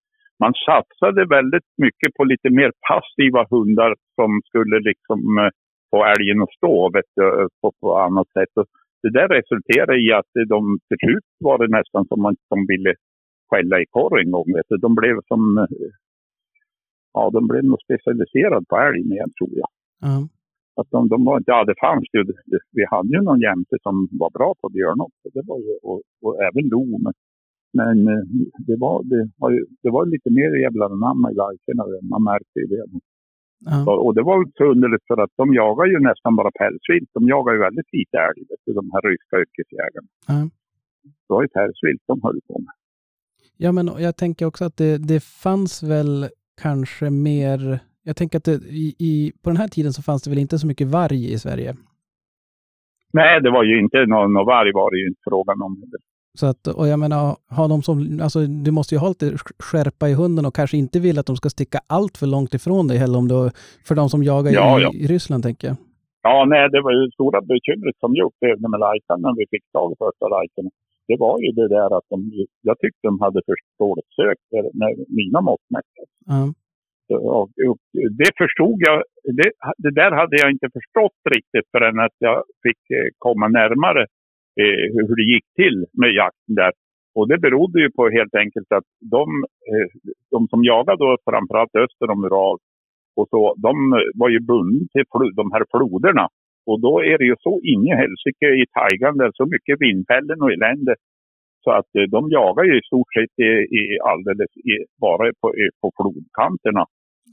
[0.42, 5.50] man satsade väldigt mycket på lite mer passiva hundar som skulle liksom eh,
[5.90, 8.52] få älgen att stå vet du, eh, på, på annat sätt.
[8.60, 8.66] Och
[9.02, 12.92] det där resulterade i att de till slut var det nästan som man som ville
[13.50, 14.48] skälla i korr en gång.
[14.56, 14.76] Vet du.
[14.76, 15.42] De blev som
[17.16, 19.70] ja, de blev nog specialiserade på älg igen tror jag.
[20.08, 20.24] Mm.
[20.80, 22.20] Att de, de var, ja, det fanns ju,
[22.78, 25.26] vi hade ju någon jämte som var bra på björn också.
[25.36, 26.84] Det var ju, och, och även lo.
[27.04, 27.14] Men,
[27.78, 28.24] men eh,
[28.68, 31.84] det, var, det, var ju, det var lite mer jävla namn i lajkerna.
[32.12, 32.84] Man märkte ju det.
[33.64, 33.96] Ja.
[34.06, 37.10] Och det var så underligt för att de jagar ju nästan bara pälsvilt.
[37.14, 38.40] De jagar ju väldigt lite älg,
[38.80, 40.08] de här ryska yrkesjägarna.
[40.28, 40.40] Ja.
[41.28, 42.74] Det var ju pälsvilt de höll på med.
[43.56, 46.26] Ja, men jag tänker också att det, det fanns väl
[46.62, 47.78] kanske mer...
[48.08, 50.58] Jag tänker att det, i, i, på den här tiden så fanns det väl inte
[50.58, 51.70] så mycket varg i Sverige?
[53.12, 55.72] Nej, det var ju inte någon, någon varg var det ju inte frågan om.
[56.40, 57.22] Så att, och jag menar,
[57.58, 59.26] har de som, alltså du måste ju ha lite
[59.68, 62.88] skärpa i hunden och kanske inte vill att de ska sticka allt för långt ifrån
[62.88, 63.38] dig heller om du,
[63.88, 64.90] för de som jagar ja, i, ja.
[65.02, 65.76] i Ryssland tänker jag.
[66.28, 69.64] Ja, nej, det var ju stora bekymret som jag upplevde med lajkan när vi fick
[69.76, 70.66] tag i första lajken.
[71.08, 72.18] Det var ju det där att de,
[72.68, 74.38] jag tyckte de hade för dåligt sök
[74.80, 75.92] med mina mått mätt.
[76.34, 76.54] Mm.
[78.20, 79.02] Det förstod jag,
[79.38, 79.50] det,
[79.82, 84.02] det, där hade jag inte förstått riktigt förrän att jag fick eh, komma närmare
[84.60, 86.72] eh, hur det gick till med jakten där.
[87.16, 89.26] Och det berodde ju på helt enkelt att de,
[89.70, 89.88] eh,
[90.30, 92.58] de som jagade då framförallt öster om Ural
[93.18, 96.28] och så, de eh, var ju bundna till de här floderna.
[96.70, 100.42] Och då är det ju så in i helsike i taigan, där så mycket vindfällen
[100.42, 100.94] och elände.
[101.64, 104.72] Så att eh, de jagar ju i stort sett i, i alldeles i,
[105.04, 105.48] bara på,
[105.80, 106.84] på flodkanterna.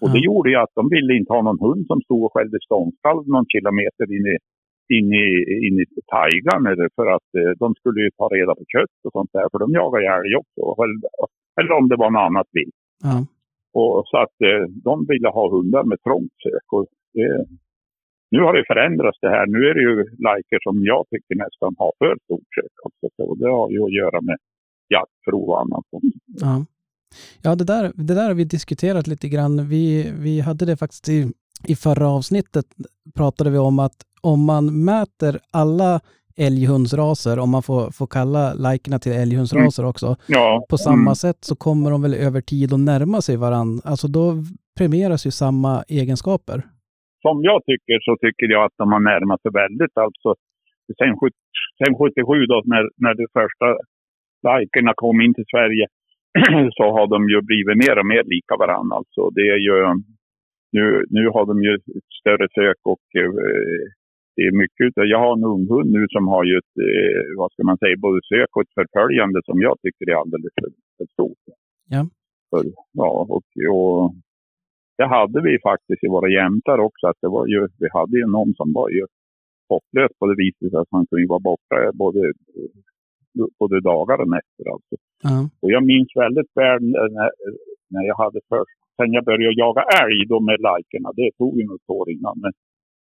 [0.01, 2.57] Och det gjorde ju att de ville inte ha någon hund som stod och skällde
[2.67, 4.35] ståndskall någon kilometer in i,
[4.97, 5.27] in i,
[5.67, 6.63] in i taigan.
[6.97, 9.45] För att eh, de skulle ju ta reda på kött och sånt där.
[9.51, 10.61] För de jagar ju älg också.
[11.59, 12.79] Eller om det var något annat vilt.
[13.09, 13.15] Ja.
[13.81, 16.67] Och så att eh, de ville ha hundar med trångt sök.
[16.75, 17.29] Och det,
[18.33, 19.45] nu har det förändrats det här.
[19.55, 19.95] Nu är det ju
[20.27, 23.05] liker som jag tycker nästan har för stort sök också.
[23.29, 24.37] Och det har ju att göra med
[24.95, 25.85] jaktprov och annat.
[26.45, 26.65] Ja.
[27.41, 29.67] Ja, det där, det där har vi diskuterat lite grann.
[29.69, 31.31] Vi, vi hade det faktiskt i,
[31.67, 32.65] i förra avsnittet
[33.15, 35.99] pratade vi om att om man mäter alla
[36.37, 39.89] älghundsraser, om man får, får kalla likerna till älghundsraser mm.
[39.89, 40.65] också, ja.
[40.69, 41.21] på samma mm.
[41.25, 43.81] sätt så kommer de väl över tid att närma sig varandra.
[43.91, 44.25] Alltså då
[44.77, 46.57] premieras ju samma egenskaper.
[47.25, 49.95] Som jag tycker så tycker jag att de har närmat sig väldigt.
[50.05, 50.29] Alltså
[50.99, 51.11] sen,
[51.79, 53.67] sen 77 då när, när de första
[54.47, 55.85] likerna kom in till Sverige
[56.77, 58.93] så har de ju blivit mer och mer lika varandra.
[58.99, 59.75] Alltså det är ju,
[60.75, 60.85] nu,
[61.17, 61.73] nu har de ju
[62.19, 63.31] större sök och eh,
[64.35, 67.51] det är mycket jag har en ung hund nu som har ju ett, eh, vad
[67.51, 71.07] ska man säga, både sök och ett förföljande som jag tycker är alldeles för, för
[71.15, 71.43] stort.
[71.95, 72.03] Ja.
[72.49, 72.63] För,
[73.01, 74.13] ja, och, och
[74.97, 77.03] det hade vi faktiskt i våra jämtar också.
[77.07, 79.03] Att det var ju, vi hade ju någon som var ju
[79.69, 82.21] hopplös på det viset att han kunde vara borta både,
[83.59, 84.65] både dagar och nätter.
[84.73, 84.95] Alltså.
[85.27, 85.49] Ja.
[85.61, 86.81] Och jag minns väldigt väl
[87.17, 87.29] när,
[87.93, 91.65] när jag hade först, sen jag började jaga älg då med lajkerna, det tog ju
[91.65, 92.35] något år innan.
[92.43, 92.51] Men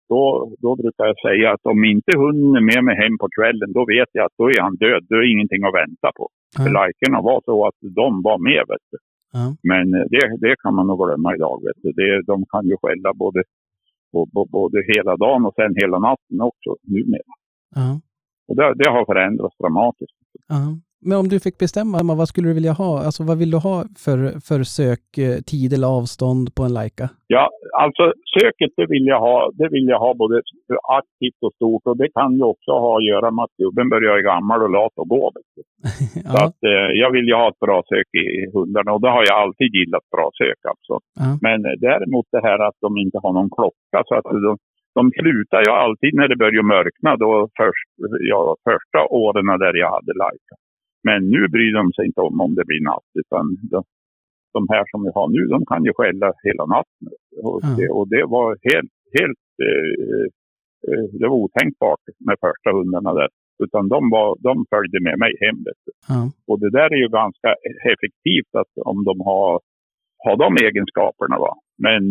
[0.09, 0.22] då,
[0.64, 3.83] då brukar jag säga att om inte hunden är med mig hem på kvällen, då
[3.94, 5.03] vet jag att då är han död.
[5.09, 6.24] Då är ingenting att vänta på.
[6.57, 6.64] Ja.
[6.64, 8.62] För lajkerna var så att de var med.
[8.72, 8.98] Vet du.
[9.37, 9.44] Ja.
[9.70, 11.57] Men eh, det, det kan man nog glömma idag.
[11.66, 11.88] Vet du.
[12.00, 13.40] Det, de kan ju skälla både,
[14.12, 17.33] både, både hela dagen och sen hela natten också numera.
[17.79, 17.88] Ja.
[18.48, 20.18] Och det, det har förändrats dramatiskt.
[20.48, 20.62] Ja.
[21.09, 22.93] Men om du fick bestämma, Emma, vad skulle du vilja ha?
[23.07, 27.07] Alltså vad vill du ha för, för söktid eller avstånd på en Leica?
[27.27, 27.45] Ja,
[27.83, 28.05] alltså
[28.37, 30.37] söket det vill jag ha, det vill jag ha både
[31.01, 34.29] aktivt och stort och det kan ju också ha att göra med att gubben börjar
[34.33, 35.25] gammal och lat och gå.
[35.35, 35.62] du.
[36.31, 36.45] Så ja.
[36.45, 39.37] att eh, jag vill ju ha ett bra sök i hundarna och det har jag
[39.43, 40.95] alltid gillat bra sök alltså.
[41.23, 41.31] Ja.
[41.47, 44.53] Men eh, däremot det här att de inte har någon klocka så att de,
[44.99, 47.88] de slutar ju alltid när det börjar mörkna då först,
[48.33, 48.40] ja,
[48.71, 50.55] första åren där jag hade Leica.
[51.09, 53.81] Men nu bryr de sig inte om om det blir natt utan de,
[54.57, 57.05] de här som vi har nu de kan ju skälla hela natten.
[57.47, 57.69] Och, Ja.
[57.79, 60.25] det, och det var helt, helt eh,
[60.88, 63.29] eh, det var otänkbart med första hundarna där.
[63.64, 65.59] Utan de, var, de följde med mig hem.
[66.09, 66.21] Ja.
[66.49, 67.51] Och det där är ju ganska
[67.93, 69.51] effektivt att om de har,
[70.25, 71.37] har de egenskaperna.
[71.45, 71.53] Va?
[71.87, 72.05] Men,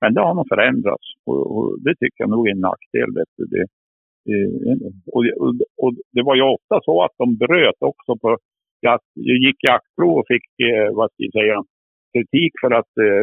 [0.00, 3.10] men det har nog förändrats och, och det tycker jag nog är en nackdel.
[3.52, 3.64] Det,
[5.14, 8.38] och, och, och det var ju ofta så att de bröt också på
[8.82, 9.10] jakt.
[9.14, 11.56] Jag gick jaktprov och fick, eh, vad ska jag säga,
[12.14, 13.22] kritik för att eh,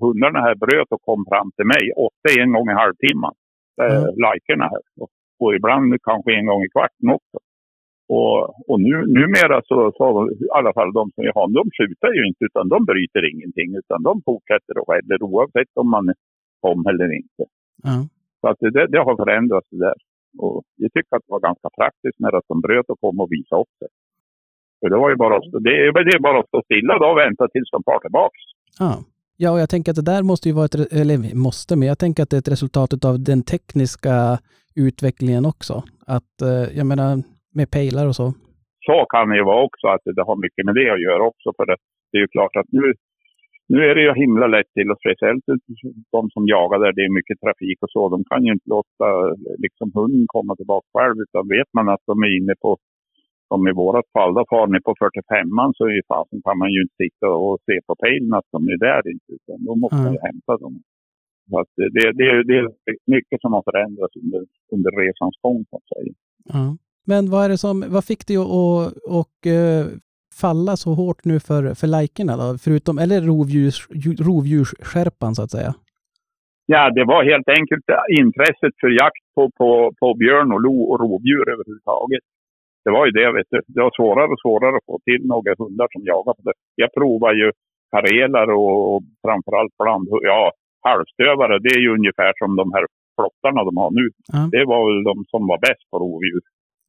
[0.00, 1.84] hundarna här bröt och kom fram till mig.
[2.06, 3.34] Ofta en gång i halvtimmen.
[3.82, 4.14] Eh, Mm.
[4.24, 4.82] Likerna här.
[5.00, 5.10] Och,
[5.40, 7.38] och ibland kanske en gång i kvarten också.
[8.16, 8.38] Och,
[8.70, 10.04] och nu, numera så, så
[10.46, 13.68] i alla fall de som jag har, de skjuter ju inte utan de bryter ingenting
[13.80, 16.14] utan de fortsätter och skäller oavsett om man är
[16.70, 17.42] om eller inte.
[17.82, 17.96] Ja.
[18.40, 19.98] Så att det, det har förändrats det där.
[20.38, 23.60] Och jag tycker att det var ganska praktiskt när de bröt och kom och visade
[23.62, 23.90] upp sig.
[24.80, 27.06] För det var ju bara, att det, är, det är bara att stå stilla då
[27.06, 28.40] och vänta tills de far tillbaks.
[28.78, 28.92] Ja.
[29.40, 31.98] Ja, och jag tänker att det där måste ju vara ett, eller måste, men jag
[31.98, 34.16] tänker att det är ett resultat av den tekniska
[34.86, 35.74] utvecklingen också.
[36.16, 37.10] Att, eh, jag menar,
[37.58, 38.26] med pejlar och så.
[38.88, 41.48] så kan det ju vara också att det har mycket med det att göra också.
[41.56, 41.76] För det,
[42.10, 42.84] det är ju klart att nu,
[43.72, 45.44] nu är det ju himla lätt till och speciellt
[46.16, 48.02] de som jagar där det är mycket trafik och så.
[48.14, 49.08] De kan ju inte låta
[49.64, 52.70] liksom hunden komma tillbaka själv utan vet man att de är inne på
[53.48, 56.78] som i vårat fall, då far ni på 45an så är fasen kan man ju
[56.84, 59.28] inte sitta och se på pejlen att de är där inte.
[59.36, 60.74] Utan då måste man ju hämta dem.
[61.50, 62.66] Så att det, det, det, är
[63.16, 64.42] mycket som har förändrats under,
[64.74, 66.12] under resans gång så att säga.
[66.54, 66.76] Ja.
[67.10, 68.82] Men vad är det som, vad fick dig att och,
[69.20, 69.86] och, eh,
[70.42, 72.48] falla så hårt nu för, för lajkerna då?
[72.64, 75.72] Förutom, eller rovdjurs, ju- rovdjursskärpan så att säga?
[76.72, 77.84] Ja, det var helt enkelt
[78.22, 79.68] intresset för jakt på, på,
[80.00, 82.24] på björn och lo och rovdjur överhuvudtaget.
[82.84, 83.60] Det var ju det, vet du.
[83.74, 86.56] Det var svårare och svårare att få till några hundar som jagar på det.
[86.82, 87.48] Jag provar ju
[87.94, 90.42] kareler och, och framförallt bland, ja,
[90.88, 91.54] halvstövare.
[91.64, 92.84] Det är ju ungefär som de här
[93.16, 94.06] flottarna de har nu.
[94.34, 94.40] Ja.
[94.54, 96.42] Det var väl de som var bäst på rovdjur.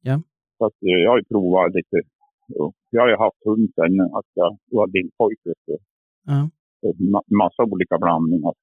[0.08, 0.16] Ja.
[0.58, 1.96] Så att, eh, jag har ju provat lite.
[2.90, 5.38] Jag har ju haft hund sen att jag var lillpojk.
[5.44, 5.76] vet du.
[6.26, 6.40] Ja.
[6.86, 8.54] Och ma- massa olika blandningar.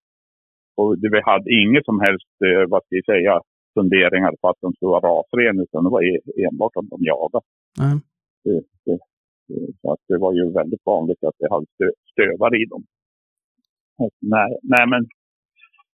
[0.80, 3.34] Och vi hade inget som helst, eh, vad ska jag säga,
[3.78, 7.46] funderingar på att de skulle vara rasren, utan det var e- enbart om de jagade.
[8.44, 8.62] Det,
[9.82, 12.84] så att det var ju väldigt vanligt att det hade stö, stövar i dem.
[14.04, 15.02] Och nej, nej, men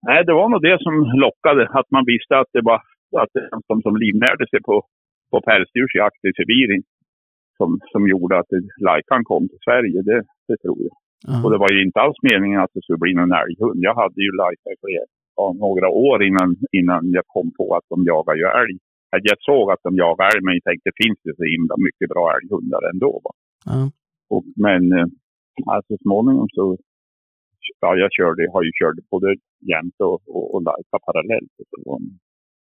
[0.06, 2.78] nej, det var nog det som lockade, att man visste att det var
[3.22, 4.74] att det, de som livnärde sig på,
[5.30, 6.82] på pälsdjursjakt i Sibirien
[7.58, 8.52] som, som gjorde att
[8.86, 10.96] Lajkan kom till Sverige, det, det tror jag.
[11.26, 11.36] Ja.
[11.44, 13.78] Och det var ju inte alls meningen att det skulle bli någon älghund.
[13.88, 15.06] Jag hade ju Laika i flera,
[15.38, 18.76] ja, några år innan, innan jag kom på att de jagar ju älg.
[19.30, 22.24] Jag såg att de jagar älg, men jag tänkte finns det så himla mycket bra
[22.36, 23.12] älghundar ändå.
[23.24, 23.32] Va?
[23.70, 23.80] Ja.
[24.34, 25.08] Och, men eh,
[25.74, 26.64] alltså småningom så,
[27.80, 29.28] ja jag körde, har ju kört både
[29.72, 31.52] jämt och, och, och Laika parallellt.
[31.70, 31.98] Så,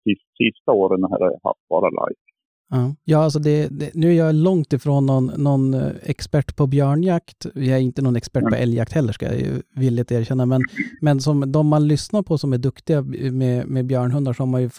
[0.03, 2.28] sist, sista åren har jag haft bara Laika.
[2.71, 6.67] Ja, ja alltså det, det, nu är jag långt ifrån någon, någon eh, expert på
[6.67, 7.45] björnjakt.
[7.55, 10.45] Jag är inte någon expert på älgjakt heller, ska jag ju villigt erkänna.
[10.45, 10.61] Men,
[11.01, 13.01] men som de man lyssnar på som är duktiga
[13.31, 14.69] med, med björnhundar, så har man ju,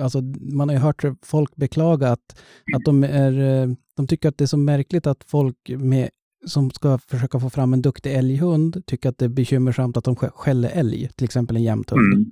[0.00, 2.40] alltså, man har ju hört folk beklaga att,
[2.76, 6.08] att de, är, eh, de tycker att det är så märkligt att folk med,
[6.46, 10.14] som ska försöka få fram en duktig älghund tycker att det är bekymmersamt att de
[10.16, 12.14] sk- skäller älg, till exempel en jämthund.
[12.14, 12.26] Mm.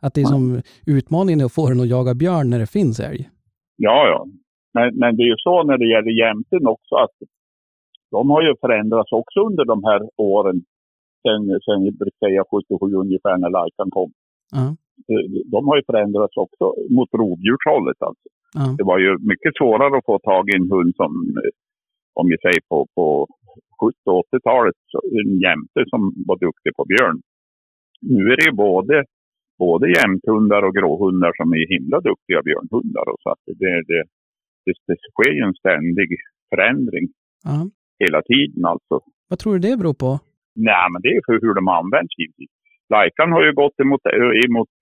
[0.00, 3.00] Att det är som utmaningen är att få den att jaga björn när det finns
[3.00, 3.30] älg.
[3.76, 4.26] Ja, ja.
[4.74, 7.16] Men, men det är ju så när det gäller jämten också att
[8.10, 10.56] de har ju förändrats också under de här åren.
[11.22, 14.10] Sen, sen jag brukar säga 77 ungefär när Lajkan kom.
[14.56, 14.76] Ja.
[15.54, 16.64] De har ju förändrats också
[16.96, 18.28] mot rovdjurshållet alltså.
[18.58, 18.64] Ja.
[18.78, 21.52] Det var ju mycket svårare att få tag i en hund som, eh,
[22.20, 23.06] om vi säger på, på
[23.80, 24.80] 70 och 80-talet,
[25.20, 27.18] en jämte som var duktig på björn.
[28.14, 29.04] Nu är det ju både,
[29.64, 33.06] både jämthundar och gråhundar som är himla duktiga björnhundar.
[33.12, 34.02] Och så att det, det,
[34.66, 36.08] det, det sker ju en ständig
[36.50, 37.06] förändring
[37.50, 37.56] Ja.
[38.04, 38.94] hela tiden alltså.
[39.30, 40.10] Vad tror du det beror på?
[40.68, 42.52] Nej, men det är för hur de används givetvis.
[42.94, 44.02] Lajkan har ju gått emot,
[44.46, 44.72] emot,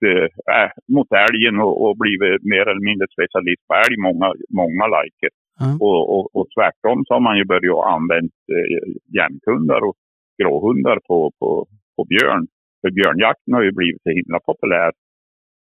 [0.57, 4.27] äh, mot älgen och, och blivit mer eller mindre specialist på älg, många,
[4.61, 5.31] många lajker.
[5.59, 5.69] Ja.
[5.87, 8.85] Och, och, och tvärtom så har man ju börjat använda eh,
[9.17, 9.95] jämthundar och
[10.39, 11.49] gråhundar på, på,
[11.95, 12.43] på björn.
[12.81, 14.91] För björnjakten har ju blivit så himla populär.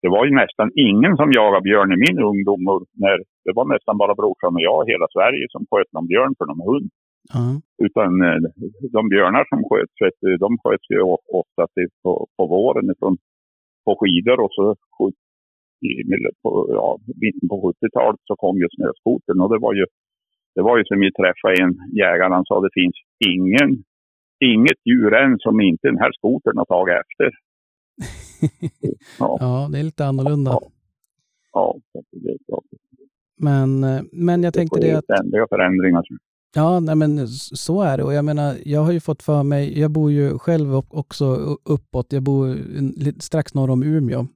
[0.07, 2.63] Det var ju nästan ingen som jagade björn i min ungdom.
[2.73, 3.17] Och när,
[3.47, 6.47] det var nästan bara brorsan och jag i hela Sverige som sköt någon björn för
[6.49, 6.91] någon hund.
[7.35, 7.47] Ja.
[7.87, 8.39] Utan eh,
[8.97, 9.97] de björnar som sköts,
[10.45, 11.01] de sköts ju
[11.41, 13.15] ofta till på, på våren ifrån,
[13.85, 14.65] på skidor och så
[15.89, 15.93] i,
[16.43, 16.89] på, ja,
[17.25, 19.85] mitten på 70-talet så kom ju snöskotern och det var ju,
[20.55, 22.99] det var ju som vi träffade en jägare, han sa det finns
[23.33, 23.71] ingen,
[24.53, 27.31] inget djur än som inte den här skotern har tagit efter.
[29.19, 30.51] Ja, ja, det är lite annorlunda.
[30.51, 30.61] Ja.
[31.53, 31.77] ja
[32.13, 32.37] det.
[33.39, 36.03] Men, eh, men jag tänkte det det är att ständiga förändringar.
[36.55, 38.05] Ja, nej men så är det.
[38.05, 41.25] Och jag menar, jag har ju fått för mig, jag bor ju själv också
[41.65, 42.57] uppåt, jag bor
[43.21, 44.27] strax norr om Umeå.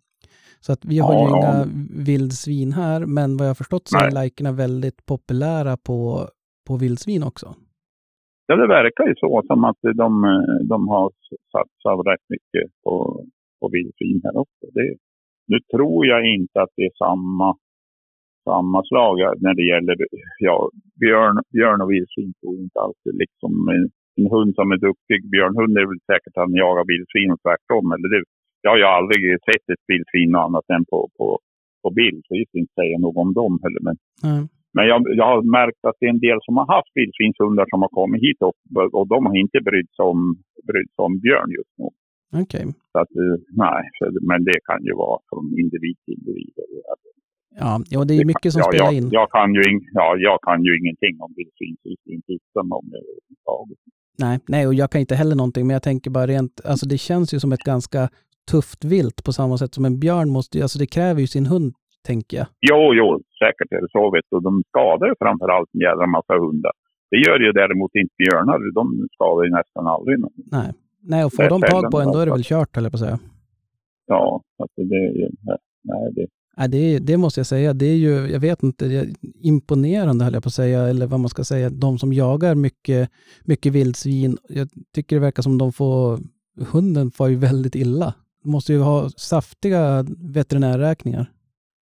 [0.61, 1.39] Så att vi har ju Ja, ja.
[1.39, 1.67] inga
[2.05, 4.13] vildsvin här, men vad jag har förstått så är Nej.
[4.13, 6.29] lajkerna väldigt populära på,
[6.69, 7.55] på vildsvin också.
[8.47, 10.09] Ja, det verkar ju så som att de,
[10.69, 11.11] de har
[11.53, 13.25] satsat rätt mycket på,
[13.61, 14.65] på vildsvin här också.
[14.77, 14.87] Det,
[15.51, 17.49] nu tror jag inte att det är samma,
[18.51, 19.97] samma slag när det gäller
[20.49, 20.57] ja,
[21.03, 22.33] björn, björn och vildsvin.
[22.41, 23.85] tror inte alltid liksom en,
[24.19, 25.19] en hund som är duktig.
[25.35, 27.87] Björnhund är väl säkert att han jagar vildsvin och tvärtom.
[27.95, 28.21] Eller det,
[28.65, 31.29] jag har ju aldrig sett ett vildsvin annat än på, på,
[31.83, 32.21] på bild.
[32.25, 33.83] Så jag ska inte säga något om dem heller.
[33.89, 33.97] Men
[34.75, 37.67] Ja, men jag, jag har märkt att det är en del som har haft vildsvinshundar
[37.69, 38.55] som har kommit hit och,
[38.99, 40.21] och de har inte brytt sig om,
[40.71, 41.89] brytt sig om björn just nu.
[42.43, 42.65] Okej.
[42.93, 43.83] Så att, eh, nej,
[44.31, 46.53] men det kan ju vara från individ till individ.
[47.59, 49.09] Ja, ja, det är ju mycket som ja, spelar jag, in.
[49.11, 51.33] Jag kan, ju, in- ja, jag kan ju ingenting om
[52.69, 53.79] mig om det överhuvudtaget.
[54.19, 56.99] Nej, nej, och jag kan inte heller någonting, men jag tänker bara rent, alltså det
[56.99, 58.09] känns ju som ett ganska
[58.51, 61.75] tufft vilt på samma sätt som en björn måste, alltså det kräver ju sin hund,
[62.09, 62.47] tänker jag.
[62.71, 63.07] Jo, jo,
[63.43, 64.11] säkert är det så.
[64.15, 64.41] Vet du.
[64.49, 66.73] De skadar ju framförallt en jävla massa hundar.
[67.11, 68.59] Det gör ju däremot inte björnar.
[68.81, 70.37] De skadar ju nästan aldrig någon.
[70.57, 70.71] Nej,
[71.03, 72.55] nej och får de tag på en, då är det alltså.
[72.55, 73.19] väl kört, jag på att säga.
[74.07, 75.29] Ja, så att det är ju...
[75.83, 77.73] Nej, det, Nej, det, är- det måste jag säga.
[77.73, 78.85] Det är ju, jag vet inte,
[79.43, 83.11] imponerande höll jag på att säga, eller vad man ska säga, de som jagar mycket,
[83.45, 84.37] mycket vildsvin.
[84.49, 86.19] Jag tycker det verkar som de får,
[86.73, 88.15] hunden får ju väldigt illa.
[88.43, 89.83] De måste ju ha saftiga
[90.35, 91.27] veterinärräkningar.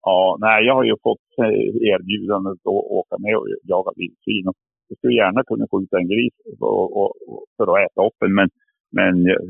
[0.02, 4.44] Ja, nej, jag har ju fått eh, erbjudandet att åka med och jaga vildsvin.
[4.88, 8.34] Jag skulle gärna kunna skjuta en gris och, och, och, för att äta upp den,
[8.34, 8.48] men,
[8.96, 9.40] men jag,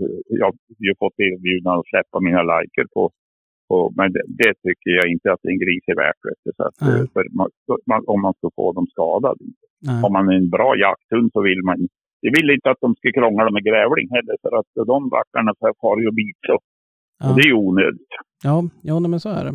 [0.40, 0.54] jag har
[0.88, 3.02] ju fått erbjudande att släppa mina liker på,
[3.68, 6.20] på men det, det tycker jag inte att en gris är värt.
[6.28, 7.48] Vet så att, eh, för man,
[7.90, 9.40] man, om man ska få dem skadade.
[9.86, 10.00] Nej.
[10.02, 11.78] Har man en bra jakthund så vill man
[12.20, 15.96] jag vill inte att de ska krångla med grävling heller, för att de backarna far
[16.04, 16.36] ju bit.
[16.46, 16.58] Så.
[17.20, 17.30] Ja.
[17.30, 18.12] Och det är ju onödigt.
[18.44, 19.54] Ja, ja men så är det.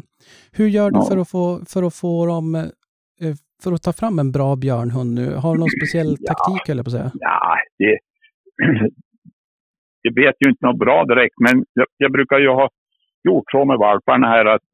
[0.58, 1.06] Hur gör du Ja.
[1.10, 5.13] för att få, för att få dem, eh, för att ta fram en bra björnhund
[5.15, 5.34] nu?
[5.36, 6.34] Har du någon speciell Ja.
[6.34, 7.12] taktik, jag på att säga?
[7.13, 7.98] Ja, det,
[10.04, 12.70] det vet ju inte något bra direkt, men jag, jag brukar ju ha
[13.28, 14.68] gjort så med valparna här att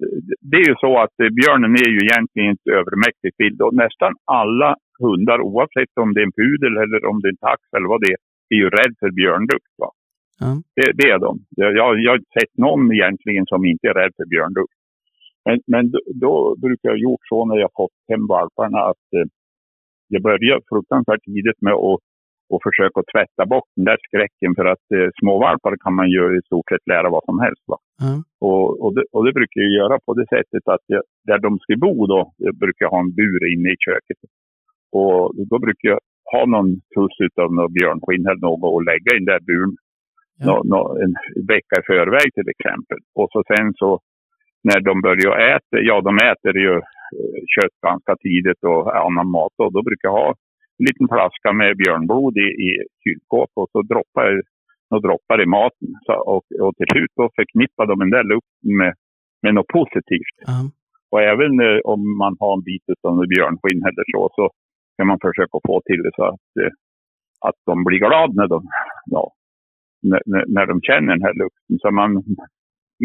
[0.50, 4.14] det är ju så att eh, björnen är ju egentligen inte övermäktigt vild och nästan
[4.26, 7.88] alla hundar, oavsett om det är en pudel eller om det är en tax eller
[7.94, 8.20] vad det är,
[8.54, 9.74] är ju rädd för björndukt.
[9.82, 9.90] Va?
[10.40, 10.52] Ja.
[10.76, 11.34] Det, det är de.
[11.50, 14.76] Jag, jag, har inte sett någon egentligen som inte är rädd för björndukt.
[15.46, 19.28] Men, men då, då brukar jag gjort så när jag fått hem valparna att eh,
[20.08, 22.00] jag börjar fruktansvärt tidigt med att
[22.52, 26.42] och försöka tvätta bort den där skräcken för att eh, småvalpar kan man ju i
[26.50, 27.64] stort sett lära vad som helst.
[27.72, 27.78] Va?
[28.06, 28.14] Ja.
[28.48, 31.52] Och, och, det, och det brukar jag göra på det sättet att jag, där de
[31.64, 34.20] ska bo då, jag brukar ha en bur inne i köket.
[35.00, 35.22] Och
[35.52, 36.00] då brukar jag
[36.34, 39.76] ha någon tuss utav någon björnskinn eller något och lägga i den där buren
[40.42, 40.46] Ja.
[40.46, 41.14] nå, nå, en
[41.54, 43.00] vecka i förväg till exempel.
[43.20, 44.00] Och så sen så
[44.64, 46.74] när de börjar äta, ja de äter ju
[47.20, 50.34] eh, kött ganska tidigt och annan mat och då brukar jag ha
[50.88, 52.70] liten flaska med björnblod i, i
[53.04, 54.42] kylskåpet och så droppar
[54.90, 55.92] några droppar i maten.
[56.06, 58.94] Så, och, och till slut då förknippar de den där lukten med,
[59.44, 60.38] med något positivt.
[60.52, 60.60] Ja.
[61.12, 64.44] Och även eh, om man har en bit av en björnskinn eller så, så
[64.98, 66.74] kan man försöka få till det så att, eh,
[67.48, 68.60] att de blir glada när de,
[69.16, 69.24] ja,
[70.10, 70.22] när,
[70.56, 71.76] när de känner den här lukten.
[71.82, 72.12] Så man,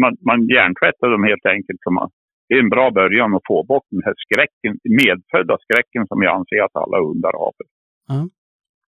[0.01, 1.79] man, man hjärntvättar dem helt enkelt.
[1.83, 2.09] Så man,
[2.47, 6.35] det är en bra början att få bort den här skräcken, medfödda skräcken som jag
[6.37, 7.67] anser att alla hundar har för,
[8.13, 8.27] mm.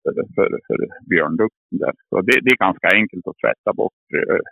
[0.02, 0.78] för, för, för
[1.10, 1.76] björndukten.
[1.82, 1.94] Där.
[2.08, 4.42] Så det, det, är ganska enkelt att tvätta bort uh,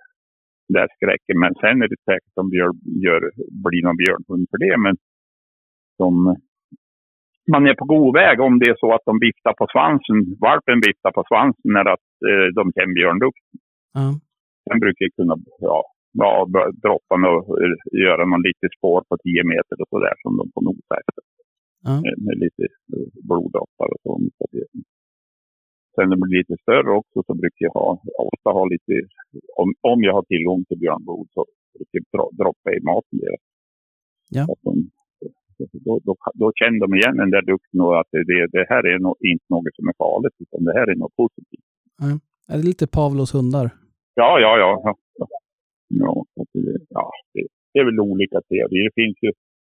[0.77, 1.37] den skräcken.
[1.45, 3.23] Men sen är det säkert om björn, gör,
[3.65, 4.77] blir någon björnhund för det.
[4.87, 4.95] Men
[5.99, 6.15] som,
[7.53, 10.79] man är på god väg om det är så att de viftar på svansen, valpen
[10.89, 13.57] viftar på svansen när att, uh, de känner björndukten.
[14.01, 14.15] Mm.
[14.65, 15.37] Sen brukar kunna
[15.69, 15.79] ja,
[16.23, 16.31] ja,
[16.83, 17.45] droppa och
[18.07, 21.23] göra någon lite spår på 10 meter och sådär som de får nosa efter.
[21.89, 22.01] Mm.
[22.05, 22.65] Med, med, lite
[23.29, 24.13] bloddroppar och så.
[25.95, 27.89] Sen när det blir lite större också så brukar jag ha,
[28.33, 28.93] ofta ha lite,
[29.63, 31.41] om, om jag har tillgång till björnblod så
[31.75, 33.45] brukar jag droppa i maten deras.
[34.37, 34.45] Ja.
[34.67, 34.73] De,
[35.87, 38.99] då, då, då, känner de igen den där dukten och att det, det här är
[38.99, 41.69] no, inte något som är farligt utan det här är något positivt.
[42.05, 42.19] Mm.
[42.51, 43.67] Är det lite Pavlos hundar?
[44.15, 44.97] Ja, ja, ja.
[45.89, 46.25] Ja.
[46.35, 46.45] Ja,
[46.89, 48.85] ja det, det är väl olika teorier.
[48.89, 49.31] Det finns ju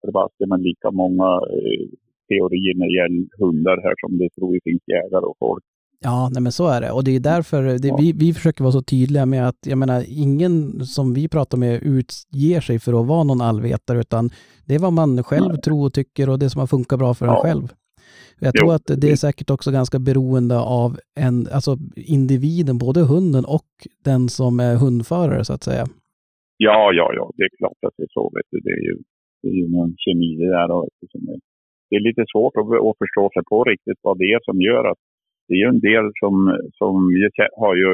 [0.05, 1.85] förbaskat lika många eh,
[2.29, 5.63] teorier när det gäller hundar här som det tror jag finns jägare och folk.
[5.99, 6.91] Ja, nej men så är det.
[6.91, 7.97] Och det är därför det, ja.
[7.99, 11.83] vi, vi försöker vara så tydliga med att, jag menar, ingen som vi pratar med
[11.83, 14.29] utger sig för att vara någon allvetare, utan
[14.65, 15.61] det är vad man själv nej.
[15.61, 17.35] tror och tycker och det som har funkat bra för ja.
[17.35, 17.67] en själv.
[18.45, 20.89] Jag tror jo, att det är säkert också ganska beroende av
[21.25, 23.69] en, alltså individen, både hunden och
[24.09, 25.85] den som är hundförare så att säga.
[26.57, 28.23] Ja, ja, ja, det är klart att det är så.
[28.35, 28.57] Vet du.
[28.67, 28.95] Det är ju,
[29.41, 30.71] det är ju någon kemi det där.
[30.71, 30.89] Och,
[31.89, 34.83] det är lite svårt att, att förstå sig på riktigt vad det är som gör
[34.91, 35.01] att
[35.47, 36.33] det är ju en del som,
[36.79, 36.93] som
[37.63, 37.91] har ju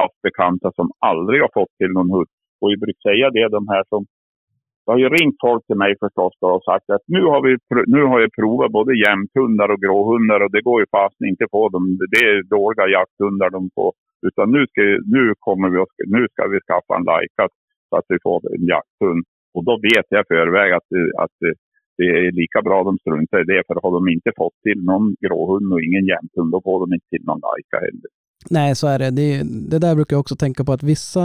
[0.00, 2.30] haft bekanta som aldrig har fått till någon hund.
[2.60, 4.02] Och jag brukar säga det, de här som
[4.88, 7.52] det har ju ringt folk till mig förstås och sagt att nu har, vi,
[7.96, 11.62] nu har jag provat både jämthundar och gråhundar och det går ju fast inte på
[11.74, 11.84] dem.
[12.12, 13.92] Det är dåliga jakthundar de får.
[14.28, 14.82] Utan nu ska,
[15.16, 15.78] nu kommer vi,
[16.16, 17.52] nu ska vi skaffa en lajkat
[17.88, 19.22] så att vi får en jakthund.
[19.54, 20.88] Och då vet jag i förväg att,
[21.24, 21.36] att
[21.98, 23.62] det är lika bra de struntar i det.
[23.66, 27.08] För har de inte fått till någon gråhund och ingen jämthund, då får de inte
[27.12, 28.10] till någon lajka heller.
[28.56, 29.10] Nej, så är det.
[29.20, 29.32] det.
[29.72, 31.24] Det där brukar jag också tänka på att vissa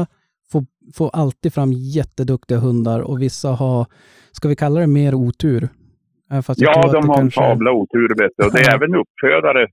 [0.54, 0.64] får,
[0.98, 3.82] får alltid fram jätteduktiga hundar och vissa har,
[4.38, 5.62] ska vi kalla det mer otur?
[6.30, 6.42] Ja,
[6.98, 7.42] de har kanske...
[7.42, 8.42] en tavla otur vet du.
[8.46, 9.64] Och det är även uppfödare.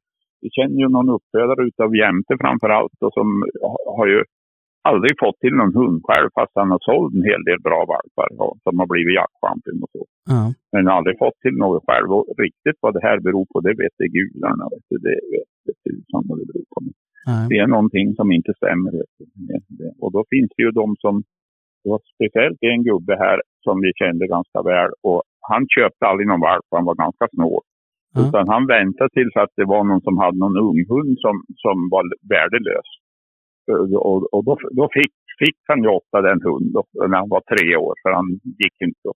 [0.43, 3.29] Vi känner ju någon uppfödare utav jämte framför allt och som
[3.99, 4.21] har ju
[4.91, 8.29] aldrig fått till någon hund själv fast han har sålt en hel del bra valpar
[8.65, 10.03] som har blivit jaktchampion och så.
[10.33, 10.43] Ja.
[10.73, 12.09] Men aldrig fått till något själv.
[12.17, 14.65] Och riktigt vad det här beror på, det vet det gudarna.
[14.73, 14.97] Vet du.
[15.09, 16.79] Det vet det tusan vad det beror på.
[17.27, 17.47] Nej.
[17.51, 18.93] Det är någonting som inte stämmer.
[20.03, 21.15] Och då finns det ju de som,
[21.83, 26.29] det var speciellt en gubbe här som vi kände ganska väl och han köpte aldrig
[26.29, 27.63] någon valp, han var ganska snål.
[28.17, 28.29] Mm.
[28.29, 32.05] Utan han väntade tills att det var någon som hade någon unghund som, som var
[32.33, 32.89] värdelös.
[34.09, 37.77] Och, och då, då fick, fick han ju ofta den hunden när han var tre
[37.77, 38.29] år, för han
[38.63, 39.09] gick inte.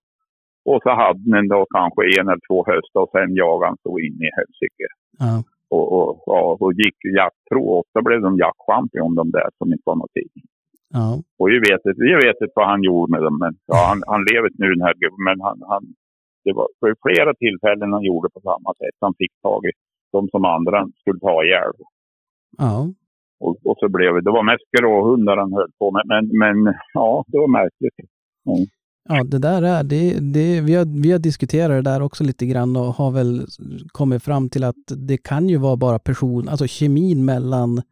[0.70, 3.92] Och så hade han då kanske en eller två höstar och sen jagade han så
[4.06, 4.88] in i helsike.
[5.26, 5.42] Mm
[5.74, 7.68] och, och, och, och gick jaktprov.
[7.80, 10.30] Ofta blev de jaktchampion de där som inte var någonting.
[10.98, 11.08] Ja.
[11.38, 13.36] Och vi vet, vi vet inte vad han gjorde med dem.
[13.44, 15.82] Men, ja, han, han lever nu den här gubben, men han, han,
[16.44, 18.96] det var för flera tillfällen han gjorde på samma sätt.
[19.06, 19.72] Han fick tag i
[20.12, 21.72] de som andra skulle ta ihjäl.
[22.58, 22.76] Ja.
[23.44, 26.04] Och, och så blev det, det var mest gråhundar han höll på med.
[26.12, 27.98] Men, men ja, det var märkligt.
[28.50, 28.64] Mm.
[29.08, 32.46] Ja, det där är, det, det, vi, har, vi har diskuterat det där också lite
[32.46, 33.46] grann och har väl
[33.88, 37.82] kommit fram till att det kan ju vara bara person, alltså kemin mellan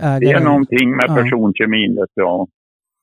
[0.00, 0.20] ägaren.
[0.20, 1.14] Det är någonting med ja.
[1.14, 2.48] personkemin, vet jag.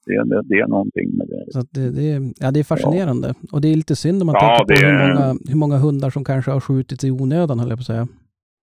[0.05, 1.51] Det är, det, det är någonting med det.
[1.51, 3.27] Så det, det, ja, det är fascinerande.
[3.27, 3.47] Ja.
[3.51, 6.09] Och det är lite synd om man ja, tänker på hur, många, hur många hundar
[6.09, 8.07] som kanske har skjutits i onödan, höll jag på att säga.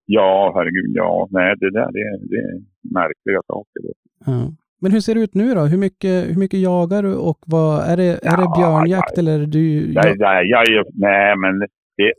[0.07, 1.29] Ja, herregud, ja.
[1.31, 2.63] Nej, det där det, det är
[2.95, 3.83] märkliga saker.
[4.27, 4.53] Ja.
[4.83, 5.63] Men hur ser det ut nu då?
[5.73, 9.35] Hur mycket, hur mycket jagar du och vad, är det, är det björnjakt ja, eller
[9.41, 9.67] är du...
[10.01, 11.55] Nej, nej, jag, nej men
[11.97, 12.13] det,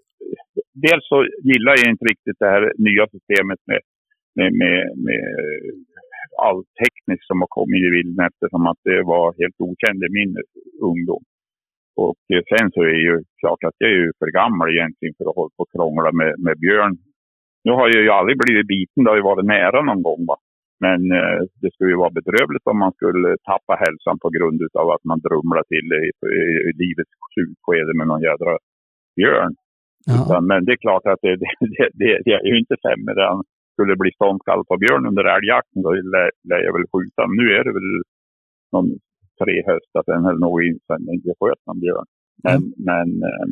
[0.86, 1.18] dels så
[1.50, 3.82] gillar jag inte riktigt det här nya systemet med,
[4.38, 5.24] med, med, med
[6.46, 10.34] all teknik som har kommit i bilden eftersom att det var helt okänd i min
[10.90, 11.24] ungdom.
[12.04, 12.16] Och
[12.52, 15.36] sen så är det ju klart att jag är ju för gammal egentligen för att
[15.38, 16.96] hålla på och krångla med, med björn.
[17.66, 20.22] Nu har jag ju aldrig blivit biten, det har ju varit nära någon gång.
[20.30, 20.38] Va?
[20.84, 24.88] Men eh, det skulle ju vara bedrövligt om man skulle tappa hälsan på grund av
[24.96, 26.06] att man drumlar till i,
[26.70, 28.54] i, livets slutskede med någon jädra
[29.20, 29.54] björn.
[30.10, 30.14] Ja.
[30.16, 31.52] Utan, men det är klart att det, det,
[32.02, 33.42] det, det, är ju inte sämre än
[33.74, 35.82] skulle bli ståndskall på björn under älgjakten.
[35.86, 35.92] Då
[36.50, 37.22] lär jag väl skjuta.
[37.28, 37.92] Men nu är det väl
[38.74, 38.90] någon
[39.42, 42.08] tre höstar sedan eller något sen jag sköt någon björn.
[42.44, 42.74] Men, mm.
[42.88, 43.48] men eh,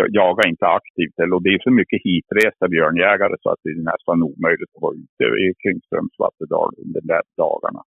[0.00, 1.16] jag jagar inte aktivt.
[1.34, 4.96] Och det är så mycket hitresta björnjägare så att det är nästan omöjligt att vara
[5.02, 5.24] ute
[5.62, 7.82] kring Strömsvattedal under de dagarna.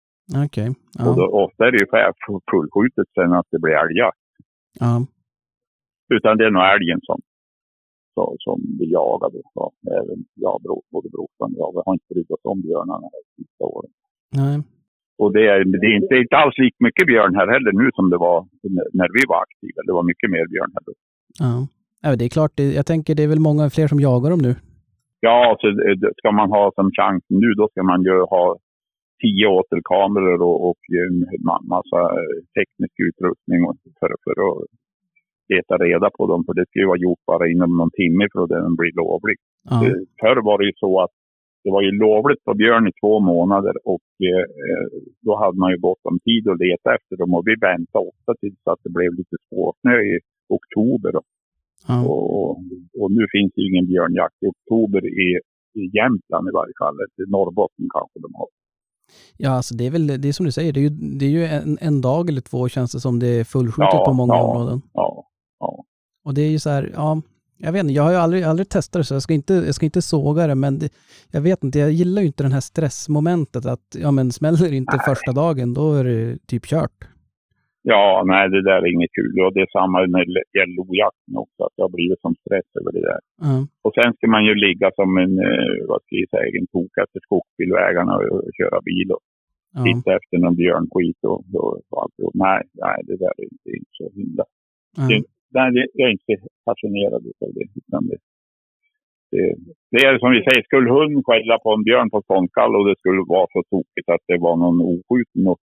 [0.45, 0.47] Okej.
[0.47, 0.71] Okay.
[0.99, 1.03] Ja.
[1.07, 1.89] Och då, ofta är det ju
[2.51, 4.25] fullskjutet sen att det blir älgjakt.
[4.85, 4.95] Ja.
[6.17, 7.19] Utan det är nog älgen som,
[8.15, 9.31] så, som vi jagar.
[9.55, 9.65] Då.
[10.01, 10.57] Även jag,
[10.95, 11.71] både brorsan och jag.
[11.75, 13.93] Vi har inte brytt oss om björnarna de sista åren.
[14.41, 14.57] Nej.
[15.23, 18.07] Och det är, det är inte, inte alls lika mycket björn här heller nu som
[18.13, 18.39] det var
[19.01, 19.81] när vi var aktiva.
[19.87, 20.95] Det var mycket mer björn här då.
[21.45, 21.55] Ja,
[22.19, 22.55] det är klart.
[22.79, 24.55] Jag tänker det är väl många fler som jagar dem nu.
[25.21, 25.67] Ja, så
[26.19, 28.57] ska man ha som chans nu då ska man ju ha
[29.23, 31.17] tio återkameror och, och en
[31.75, 32.01] massa
[32.57, 33.61] teknisk utrustning
[34.01, 34.59] för, för att
[35.53, 36.45] leta reda på dem.
[36.47, 39.37] För det ska ju vara gjort bara inom någon timme för att den blir lovlig.
[39.71, 39.77] Ja.
[40.21, 41.15] Förr var det ju så att
[41.65, 44.47] det var ju lovligt på björn i två månader och eh,
[45.27, 47.35] då hade man ju gott om tid att leta efter dem.
[47.35, 50.15] Och vi väntade ofta tills att det blev lite småsnö i
[50.59, 51.13] oktober.
[51.87, 52.05] Ja.
[52.07, 52.51] Och,
[53.01, 55.28] och, nu finns det ju ingen björnjakt i oktober i,
[55.81, 56.95] i Jämtland i varje fall.
[57.22, 58.49] I Norrbotten kanske de har.
[59.37, 61.31] Ja, alltså det är väl det är som du säger, det är ju, det är
[61.31, 64.35] ju en, en dag eller två känns det som det är fullskjutet Ja, på många
[64.35, 64.43] ja.
[64.43, 64.83] områden.
[64.93, 65.24] Ja,
[65.61, 65.85] ja.
[66.24, 67.22] Och det är ju så här, ja,
[67.59, 69.74] jag vet inte, jag har ju aldrig, aldrig testat det så jag ska inte, jag
[69.74, 70.93] ska inte såga det, men det,
[71.31, 74.97] jag vet inte, jag gillar ju inte det här stressmomentet att, ja men smäller inte
[74.97, 75.05] Nej.
[75.05, 77.09] första dagen, då är det typ kört.
[77.83, 79.35] Ja, nej det där är inget kul.
[79.45, 79.99] Och det är samma
[80.59, 81.61] gäller lojakten också.
[81.64, 83.20] Att det har blivit som stress över det där.
[83.45, 83.53] Ja,
[83.85, 86.93] Och sen ska man ju ligga som en, eh, vad ska jag säga, en tok
[87.05, 89.22] efter skogsbilvägarna och, och köra bil och
[89.74, 92.16] ja, titta efter någon björnskit och, och, allt.
[92.26, 94.45] Och nej, nej, det där är inte, inte så himla.
[95.57, 96.35] Nej, det- jag är inte
[96.68, 97.66] fascinerad av det.
[97.81, 98.18] Utan det,
[99.33, 99.45] det,
[99.93, 102.97] det är som vi säger, skulle hunden skälla på en björn på ståndskall och det
[102.99, 105.43] skulle vara så tokigt att det var någon oskjuten.
[105.53, 105.61] Och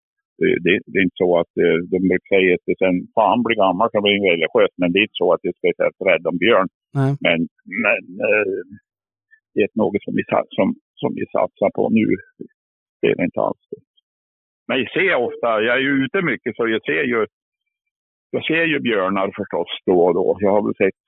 [0.64, 1.98] det, det, är inte så att eh, de
[2.32, 4.72] säger att sen fan blir gammal så blir en religiös.
[4.80, 6.68] Men det är inte så att det är speciellt rädd om björn.
[6.98, 7.38] nej, Men,
[7.84, 8.46] men eh,
[9.54, 10.24] det är något som vi,
[10.56, 10.68] som,
[11.00, 12.06] som vi satsar på nu.
[13.00, 13.64] Det är det inte alls.
[14.68, 17.20] Men jag ser ofta, jag är ju ute mycket så jag ser ju
[18.34, 20.36] jag ser ju björnar förstås då och då.
[20.40, 21.00] Jag har väl sett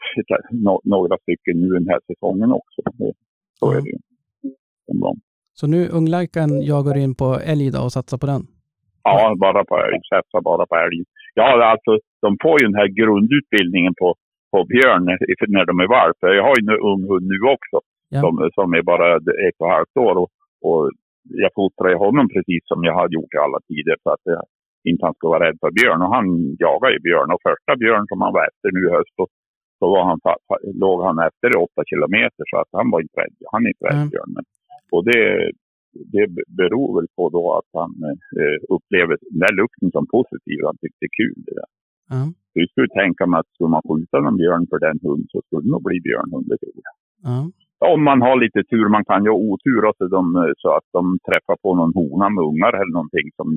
[0.84, 2.80] några stycken nu den här säsongen också.
[3.58, 3.98] Så är det ju.
[5.52, 8.46] Så nu unglajkan jagar in på älg idag och satsar på den?
[9.04, 9.98] Ja, bara på älg.
[10.12, 10.98] Satsa bara på älg.
[11.34, 11.92] Ja, alltså
[12.24, 14.08] de får ju den här grundutbildningen på,
[14.52, 15.02] på björn
[15.54, 16.16] när, de är valp.
[16.20, 17.76] Jag har ju en ung hund nu också.
[18.14, 18.20] Ja.
[18.22, 20.14] Som, som är bara ett och ett halvt år.
[20.22, 20.30] Och,
[20.68, 20.82] och
[21.44, 23.96] jag fostrar ju honom precis som jag har gjort i alla tider.
[24.02, 24.42] Så att jag
[24.90, 26.02] inte han ska vara rädd för björn.
[26.04, 26.26] Och han
[26.64, 27.30] jagar ju björn.
[27.34, 29.16] Och första björn som han var efter nu i höst.
[29.22, 29.30] Och,
[29.78, 30.18] så var han,
[30.84, 32.44] låg han efter i åtta kilometer.
[32.50, 33.34] Så att han var inte rädd.
[33.52, 34.12] Han är inte rädd Mm.
[34.14, 34.30] björn.
[34.36, 34.44] Men,
[34.94, 35.20] och det,
[36.14, 37.92] det be- beror väl på då att han
[38.42, 40.58] eh, upplever den där lukten som positiv.
[40.68, 41.38] Han tyckte det är kul.
[41.46, 41.70] Det där.
[42.50, 45.38] Så jag skulle tänka mig att skulle man skjuta någon björn för den hunden så
[45.44, 46.46] skulle det nog bli björnhund.
[46.50, 46.94] det tror jag.
[47.28, 47.38] ja,
[47.94, 50.24] Om man har lite tur, man kan ju ha otur så, de,
[50.62, 53.48] så att de träffar på någon hona med ungar eller någonting som,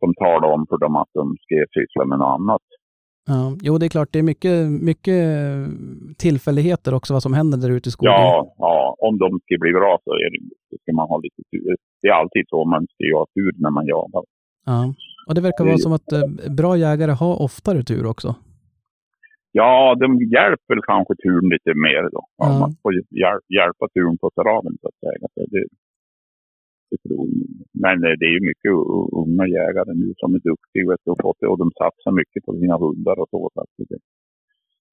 [0.00, 2.64] som talar om för dem att de ska syssla med något annat.
[3.32, 3.42] ja.
[3.66, 4.56] Jo, det är klart, det är mycket,
[4.90, 5.20] mycket
[6.24, 8.12] tillfälligheter också vad som händer där ute i skogen.
[8.12, 8.75] Ja, ja,
[9.06, 10.40] om de ska bli bra så är det,
[10.82, 11.76] ska man ha lite tur.
[12.02, 14.24] Det är alltid så, man ska ju ha tur när man jagar.
[14.66, 14.94] Ja.
[15.26, 18.28] Och det verkar vara som att eh, bra jägare har oftare tur också.
[19.60, 22.22] Ja, de hjälper kanske turen lite mer då.
[22.42, 22.46] Ja.
[22.62, 25.26] Man får ju hjälp, hjälpa turen på traven så att säga.
[25.54, 25.64] Det,
[26.90, 27.28] det tror jag.
[27.84, 28.72] Men eh, det är ju mycket
[29.22, 32.52] unga jägare nu som är duktiga vet och, fått det, och de satsar mycket på
[32.60, 33.40] sina hundar och så.
[33.54, 33.98] så att det,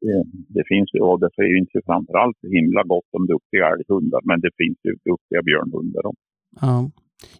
[0.03, 0.19] det,
[0.55, 4.51] det finns ju, och det finns ju framförallt himla gott om duktiga älghundar, men det
[4.61, 6.25] finns ju duktiga björnhundar också.
[6.61, 6.77] Ja.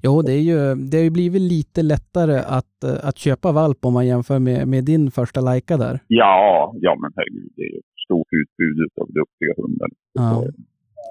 [0.05, 0.59] Jo, det, är ju,
[0.89, 4.67] det har ju blivit lite lättare att, eh, att köpa valp om man jämför med,
[4.67, 5.95] med din första lajka där.
[6.07, 9.89] Ja, ja men herregud, det är ju ett stort utbud av duktiga hundar.
[10.13, 10.47] Ja.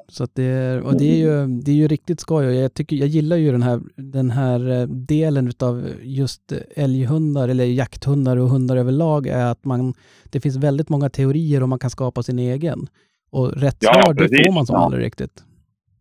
[0.09, 2.97] Så det, är- och det är ju, det är ju riktigt skoj och jag, tycker,
[2.97, 8.49] jag gillar ju den här, den här eh, delen utav just älghundar eller jakthundar och
[8.49, 9.95] hundar överlag är att man,
[10.33, 12.79] det finns väldigt många teorier och man kan skapa sin egen.
[13.31, 14.85] Och rätt Ja, svar, det får man som Ja.
[14.85, 15.45] aldrig riktigt.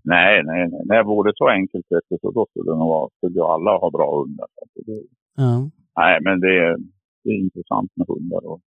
[0.04, 0.82] Nej, nej, nej.
[0.86, 3.90] När det vore så enkelt du, så då skulle, det nog vara, skulle alla ha
[3.92, 4.48] bra hundar.
[4.86, 5.02] Det,
[5.38, 5.70] Ja.
[6.00, 6.76] nej, men det är,
[7.24, 8.46] det är intressant med hundar.
[8.52, 8.60] Och,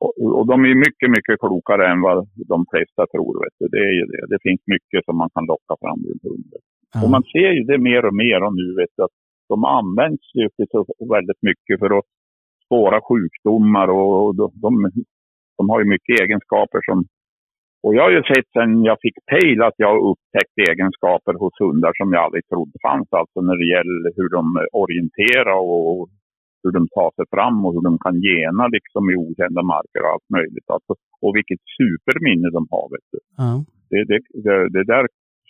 [0.00, 2.18] och, och de är mycket, mycket klokare än vad
[2.52, 3.32] de flesta tror.
[3.44, 3.64] Vet du.
[3.74, 4.22] Det är ju det.
[4.32, 6.60] Det finns mycket som man kan locka fram ur hundar.
[7.02, 7.10] Och Ja.
[7.14, 9.16] man ser ju det mer och mer och nu vet du, att
[9.48, 10.48] de används ju
[11.16, 12.04] väldigt mycket för att
[12.64, 14.70] spåra sjukdomar och de, de,
[15.58, 16.98] de har ju mycket egenskaper som
[17.84, 21.54] och jag har ju sett sen jag fick pejl att jag har upptäckt egenskaper hos
[21.60, 23.08] hundar som jag aldrig trodde fanns.
[23.20, 24.44] Alltså när det gäller hur de
[24.82, 26.08] orienterar och
[26.64, 30.12] hur de tar sig fram och hur de kan gena liksom i okända marker och
[30.12, 30.68] allt möjligt.
[30.76, 30.92] Alltså,
[31.24, 32.86] och vilket superminne de har.
[32.94, 33.18] Vet du.
[33.42, 33.50] Ja.
[33.90, 35.04] Det, det, det, det där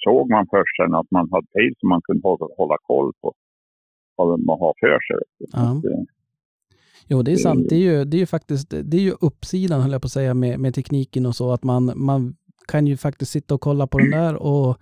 [0.05, 3.29] såg man först sen att man hade pejl som man kunde hålla, hålla koll på
[4.17, 5.23] vad man har för sig.
[5.53, 6.05] Att, eh,
[7.09, 7.67] Jo, det är sant.
[7.69, 10.19] Det är ju, det är ju faktiskt det är ju uppsidan, höll jag på att
[10.19, 11.53] säga, med, med tekniken och så.
[11.53, 12.37] Att man, man
[12.69, 14.77] kan ju faktiskt sitta och kolla på den där och,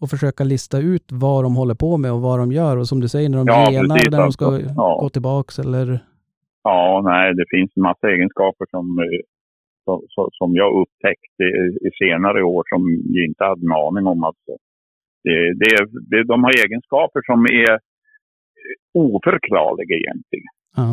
[0.00, 2.76] och försöka lista ut vad de håller på med och vad de gör.
[2.76, 4.72] Och som du säger, när de Ja, genar, precis, när de ska alltså.
[4.76, 4.98] Ja.
[5.02, 5.86] gå tillbaks eller...
[6.62, 9.20] Ja, nej, det finns en massa egenskaper som, eh,
[9.84, 12.80] som, som- som jag upptäckte i, i senare år som
[13.14, 14.24] jag inte hade en aning om.
[14.24, 14.52] Alltså.
[15.26, 15.72] Det, det,
[16.10, 17.78] det, de har egenskaper som är
[19.04, 20.52] oförklarliga egentligen.
[20.76, 20.88] Ja.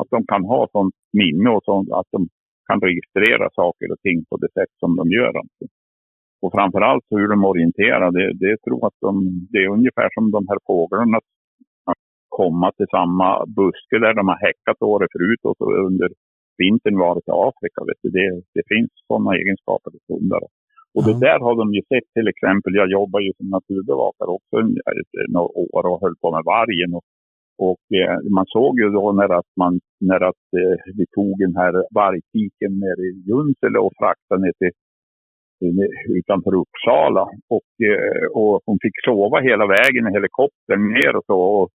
[0.00, 2.28] Att de kan ha sånt minne och sånt, att de
[2.68, 5.32] kan registrera saker och ting på det sätt som de gör.
[5.42, 5.64] Alltså.
[6.44, 9.12] Och framförallt hur de orienterar, det, det tror att de,
[9.52, 11.16] det är ungefär som de här fåglarna
[11.90, 12.02] att
[12.40, 13.28] komma till samma
[13.58, 16.08] buske där de har häckat året förut och så under
[16.62, 17.78] vintern varit i Afrika.
[17.88, 18.08] Vet du.
[18.18, 20.42] Det, det finns sådana egenskaper hos hundar.
[20.94, 22.72] Och det där har de ju sett till exempel.
[22.82, 24.56] Jag jobbar ju som naturbevakare också
[25.34, 26.90] några år och höll på med vargen.
[26.98, 27.04] Och,
[27.68, 29.72] och eh, man såg ju då när att, man,
[30.08, 34.78] när att eh, vi tog den här vargtiken ner i Junsele och fraktade ner till-
[36.18, 37.22] utanför Uppsala.
[37.56, 41.38] Och, eh, och hon fick sova hela vägen i helikoptern ner och så.
[41.40, 41.68] Och,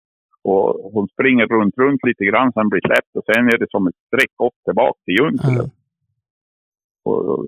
[0.49, 3.87] och hon springer runt, runt lite grann sen blir släppt och sen är det som
[3.87, 5.63] ett streck upp tillbaka till Junsele.
[5.63, 5.69] Ja.
[7.11, 7.45] Och,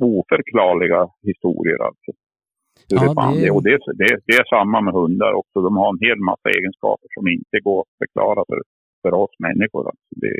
[0.00, 2.10] oförklarliga historier alltså.
[2.88, 3.00] Ja,
[3.34, 3.50] det- det...
[3.54, 5.56] Och det, det, det är samma med hundar också.
[5.66, 8.60] De har en hel massa egenskaper som inte går att förklara för,
[9.02, 9.84] för oss människor.
[9.90, 10.06] Alltså.
[10.22, 10.34] Det,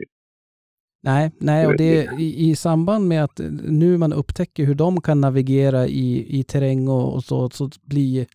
[1.05, 5.21] Nej, nej, och det i, i samband med att nu man upptäcker hur de kan
[5.21, 8.27] navigera i, i terräng och, och så, så blir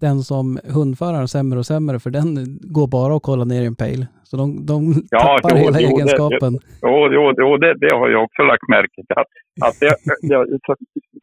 [0.00, 2.28] den som hundföraren sämre och sämre, för den
[2.76, 4.06] går bara att kolla ner i en pejl.
[4.28, 4.78] Så de, de
[5.10, 6.52] Ja, tappar jo, hela jo, det- egenskapen.
[6.86, 9.16] Jo, jo, jo det, det har jag också lagt märke till.
[9.22, 9.30] Att,
[9.68, 9.90] att, det,
[10.28, 10.36] det,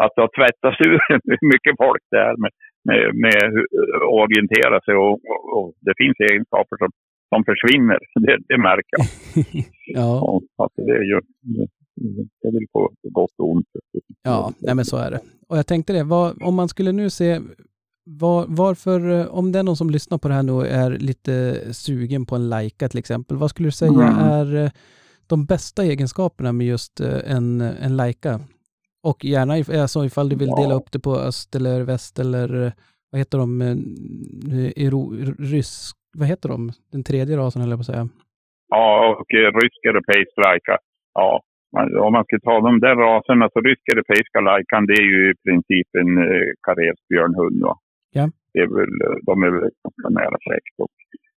[0.04, 0.98] att det har tvättats ur
[1.54, 2.52] mycket folk där med,
[2.90, 6.90] med, med hur- att orientera sig och, och, och det finns egenskaper som,
[7.30, 7.98] som försvinner.
[8.26, 9.06] Det, det märker jag.
[9.86, 11.22] ja, Och det är ju
[12.42, 13.66] det är väl på gott och ont.
[14.24, 15.20] ja nej, men så är det.
[15.48, 17.40] Och jag tänkte det, vad, om man skulle nu se
[18.06, 20.92] var, varför, eh, om det är någon som lyssnar på det här nu och är
[20.92, 24.18] lite sugen på en Leica till exempel, vad skulle du säga Mm.
[24.18, 24.72] är eh,
[25.28, 28.40] de bästa egenskaperna med just eh, en, en Leica?
[29.04, 30.74] Och gärna alltså ifall du vill dela Ja.
[30.76, 32.74] upp det på öst eller väst eller
[33.12, 33.62] vad heter de,
[35.40, 38.10] rysk, vad heter de, den tredje rasen höll jag på att säga.
[38.70, 40.78] Ja, och eh, rysk europeisk lajka.
[41.14, 41.42] Ja,
[42.06, 45.36] om man ska ta de där raserna så rysk europeiska lajkan det är ju i
[45.46, 47.62] princip en eh, karelsk björnhund.
[47.62, 47.76] Va?
[48.12, 48.26] Ja.
[48.54, 50.76] Det är väl, eh, de är väl ganska nära släkt.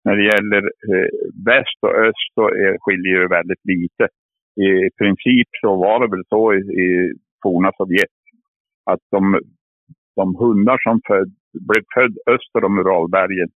[0.04, 1.10] När det gäller eh,
[1.48, 4.04] väst och öst så är, skiljer det väldigt lite.
[4.68, 6.88] I princip så var det väl så i, i
[7.42, 8.16] forna Sovjet
[8.90, 9.40] att de,
[10.16, 11.28] de hundar som föd,
[11.68, 13.50] blev född öster om Uralbergen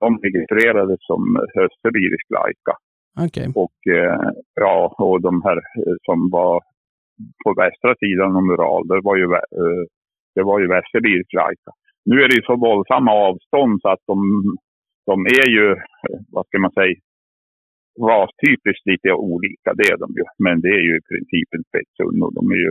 [0.00, 1.22] de registrerades som
[1.64, 2.74] österirisk lajka.
[3.24, 4.20] Okej, Och, eh,
[4.64, 6.54] ja, och de här eh, som var
[7.44, 9.82] på västra sidan om Ural, det var ju, eh,
[10.34, 11.70] det var ju västeririsk lajka.
[12.10, 14.18] Nu är det ju så våldsamma avstånd så att de,
[15.10, 15.66] de är ju,
[16.06, 16.94] eh, vad ska man säga,
[18.10, 20.24] rastypiskt lite olika, det är de ju.
[20.44, 22.70] Men det är ju i princip en spetshund och de är ju,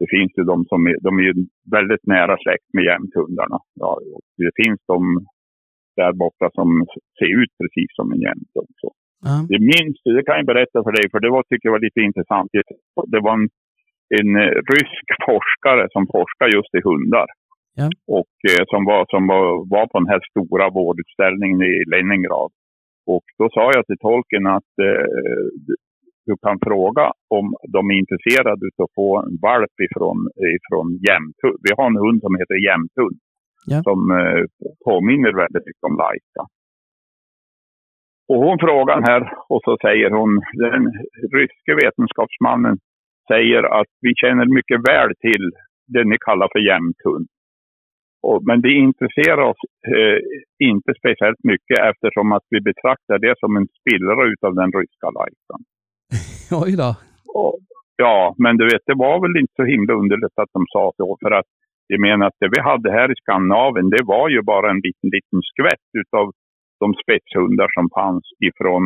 [0.00, 1.34] det finns ju de som är, de är ju
[1.76, 3.58] väldigt nära släkt med jämthundarna.
[3.82, 3.90] Ja,
[4.42, 5.00] det finns de
[6.00, 6.68] där borta som
[7.18, 8.86] ser ut precis som en jämt också.
[9.26, 11.86] ja, Det minns det kan jag berätta för dig, för det var, tycker jag var
[11.88, 12.48] lite intressant.
[13.14, 13.48] Det var en,
[14.18, 17.28] en eh, rysk forskare som forskar just i hundar.
[17.80, 17.86] Ja.
[18.18, 22.50] Och eh, som, var, som var, var på den här stora vårdutställningen i Leningrad.
[23.14, 25.04] Och då sa jag till tolken att eh,
[25.66, 25.80] du-
[26.30, 27.06] du kan fråga
[27.38, 30.18] om de är intresserade av att få en valp ifrån,
[30.58, 31.58] ifrån jämthund.
[31.66, 33.16] Vi har en hund som heter jämthund.
[33.66, 33.82] Ja.
[33.82, 34.42] Som eh,
[34.84, 36.42] påminner väldigt mycket om Laika.
[38.28, 40.30] Och hon frågar här och så säger hon,
[40.64, 40.82] den
[41.38, 42.76] ryske vetenskapsmannen
[43.32, 45.44] säger att vi känner mycket väl till
[45.86, 47.26] det ni kallar för jämthund.
[48.48, 49.62] Men det intresserar oss
[49.96, 50.18] eh,
[50.68, 55.60] inte speciellt mycket eftersom att vi betraktar det som en spillra utav den ryska lajkan.
[56.64, 56.90] oj då.
[57.40, 57.58] Och,
[57.96, 61.16] ja, men du vet, det var väl inte så himla underligt att de sa så.
[61.22, 61.50] För att
[61.86, 65.08] jag menar att det vi hade här i Skandinavien, det var ju bara en liten,
[65.16, 66.26] liten skvätt utav
[66.80, 68.82] de spetshundar som fanns ifrån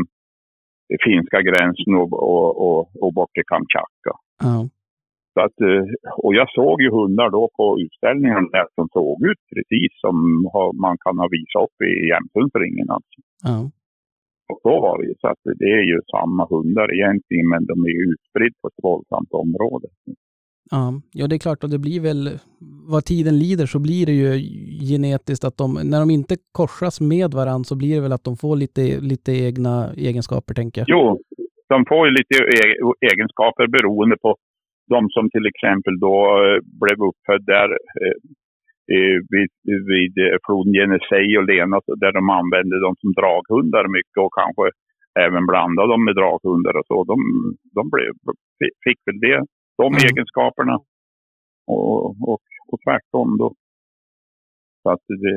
[1.04, 4.12] finska gränsen och, och, och, och bort till Kamtjatka.
[4.44, 4.56] Ja,
[5.34, 5.84] Så att, eh,
[6.24, 10.16] och jag såg ju hundar då på utställningen där som såg ut precis som
[10.84, 12.88] man kan ha visat upp i jämthundsringen.
[12.96, 13.18] Alltså.
[13.48, 13.58] ja.
[14.52, 15.14] Och så var det ju.
[15.20, 18.84] Så att det är ju samma hundar egentligen, men de är ju utspridda på ett
[18.88, 19.88] våldsamt område.
[20.70, 22.38] Ja, ja, det är klart och det blir väl,
[22.92, 24.30] vad tiden lider så blir det ju
[24.90, 28.36] genetiskt att de, när de inte korsas med varandra så blir det väl att de
[28.36, 29.74] får lite, lite egna
[30.08, 30.88] egenskaper tänker jag.
[30.94, 31.04] Jo,
[31.72, 34.30] de får ju lite e-, egenskaper beroende på
[34.94, 37.68] de som till exempel då eh, blev uppfödda där
[38.02, 39.50] eh, vid,
[39.92, 44.66] vid eh, floden Genesej och Lena där de använde dem som draghundar mycket och kanske
[45.24, 46.98] även blandade dem med draghundar och så.
[47.12, 47.16] De,
[47.76, 48.12] de blev,
[48.84, 49.40] fick väl det
[49.80, 50.04] de mm.
[50.06, 50.76] egenskaperna.
[51.66, 53.48] Och, och, och tvärtom då.
[54.82, 55.36] Så att det,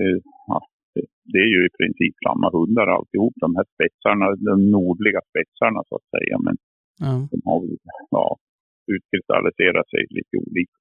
[0.52, 0.60] ja,
[0.94, 5.80] det, det, är ju i princip samma hundar alltihop, de här spetsarna, de nordliga spetsarna
[5.90, 6.36] så att säga.
[6.48, 6.56] Men
[7.08, 7.22] mm.
[7.32, 7.62] de har
[8.18, 8.28] ja,
[8.96, 10.78] utkristalliserat sig lite olika.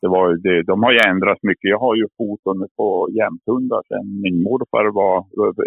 [0.00, 1.68] Det var, det, de har ju ändrats mycket.
[1.74, 2.88] Jag har ju foton på
[3.18, 5.16] jämthundar sedan min morfar var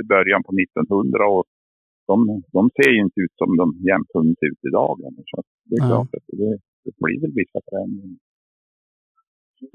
[0.04, 1.46] i början på 1900 och
[2.10, 2.16] de,
[2.58, 4.94] de ser ju inte ut som de jämthundar ser ut idag.
[5.30, 5.36] Så
[5.70, 5.90] det är mm.
[5.92, 6.52] klart att det,
[6.90, 8.20] det blir väl vissa förändringar.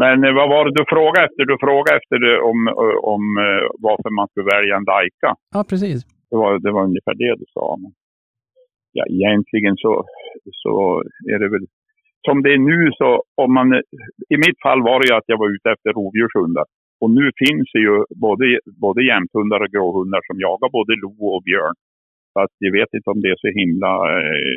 [0.03, 1.43] Men eh, vad var det du frågade efter?
[1.53, 5.31] Du frågade efter det, om, eh, om eh, varför man skulle välja en Laika.
[5.55, 5.99] Ja, precis.
[6.31, 7.67] Det var, det var ungefär det du sa.
[7.83, 7.93] Men,
[8.97, 9.93] ja, egentligen så,
[10.63, 10.73] så
[11.33, 11.67] är det väl
[12.27, 13.09] som det är nu så,
[13.43, 13.69] om man,
[14.35, 16.67] i mitt fall var det ju att jag var ute efter rovdjurshundar.
[17.01, 17.95] Och nu finns det ju
[18.27, 18.45] både,
[18.85, 21.77] både jämthundar och gråhundar som jagar både lo och björn.
[22.33, 24.57] Så att jag vet inte om det är så himla eh,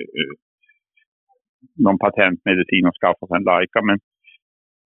[1.85, 3.81] någon patentmedicin och skaffa sig en Leica.
[3.89, 3.99] Men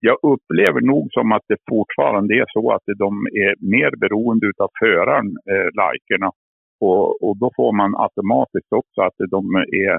[0.08, 3.10] jag upplever nog som att det fortfarande är så att de
[3.44, 6.30] är mer beroende av föraren, eh, Leicerna.
[6.80, 9.42] Och, och då får man automatiskt också att de
[9.86, 9.94] är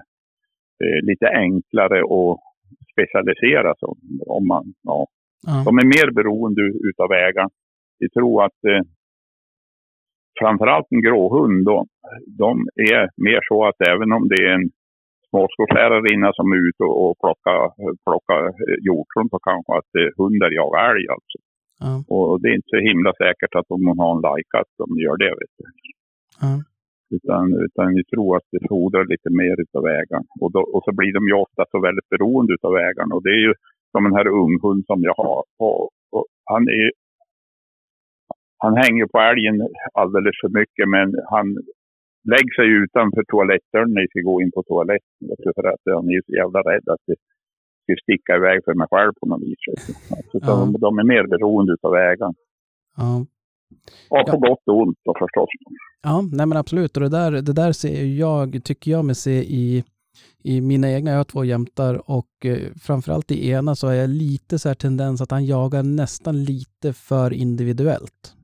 [0.84, 2.40] eh, lite enklare att
[2.92, 3.88] specialisera sig
[4.38, 5.08] om man, ja.
[5.48, 5.64] Mm.
[5.68, 7.50] De är mer beroende utav ägaren.
[8.00, 8.84] Vi tror att eh,
[10.40, 11.86] framförallt en gråhund då,
[12.38, 14.70] de är mer så att även om det är en
[15.34, 17.60] småskogslärarinna som är ute och plockar,
[18.06, 18.42] plockar
[18.88, 21.38] hjortron så kanske att eh, hundar jagar älg alltså.
[21.86, 22.00] Mm.
[22.14, 24.88] Och det är inte så himla säkert att om hon har en like att de
[25.04, 25.34] gör det.
[25.42, 25.66] Vet du.
[26.48, 26.60] Mm.
[27.16, 30.26] Utan, utan vi tror att det fordrar lite mer utav ägaren.
[30.42, 33.12] Och, då, och så blir de ju ofta så väldigt beroende utav ägaren.
[33.16, 33.54] Och det är ju
[33.92, 35.44] som den här unghund som jag har.
[35.66, 35.80] Och,
[36.16, 36.92] och han, är,
[38.64, 39.56] han hänger på älgen
[40.02, 41.48] alldeles för mycket men han
[42.32, 45.24] lägger sig utanför toalettdörren när jag ska gå in på toaletten.
[45.58, 47.16] För att han är så jävla rädd att det
[47.84, 49.64] ska sticka iväg för mig själv på något vis.
[49.70, 50.48] Alltså, ja.
[50.52, 52.36] de, de, är mer beroende av ägaren.
[52.98, 53.26] Ja.
[54.10, 54.48] Och på ja.
[54.48, 55.50] gott och ont då förstås.
[56.04, 56.98] Ja, nej men absolut.
[56.98, 59.84] Och det där, det där ser jag, tycker jag mig se i,
[60.44, 62.58] i mina egna, jag har två jämtar och eh,
[62.88, 66.94] framförallt i ena så har jag lite så här tendens att han jagar nästan lite
[66.94, 68.36] för individuellt.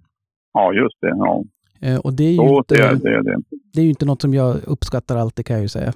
[0.53, 1.07] Ja, just det.
[1.07, 1.43] Ja.
[1.85, 3.37] Eh, och det är, ju inte, det, det, det.
[3.73, 5.91] det är inte något som jag uppskattar alltid kan jag ju säga.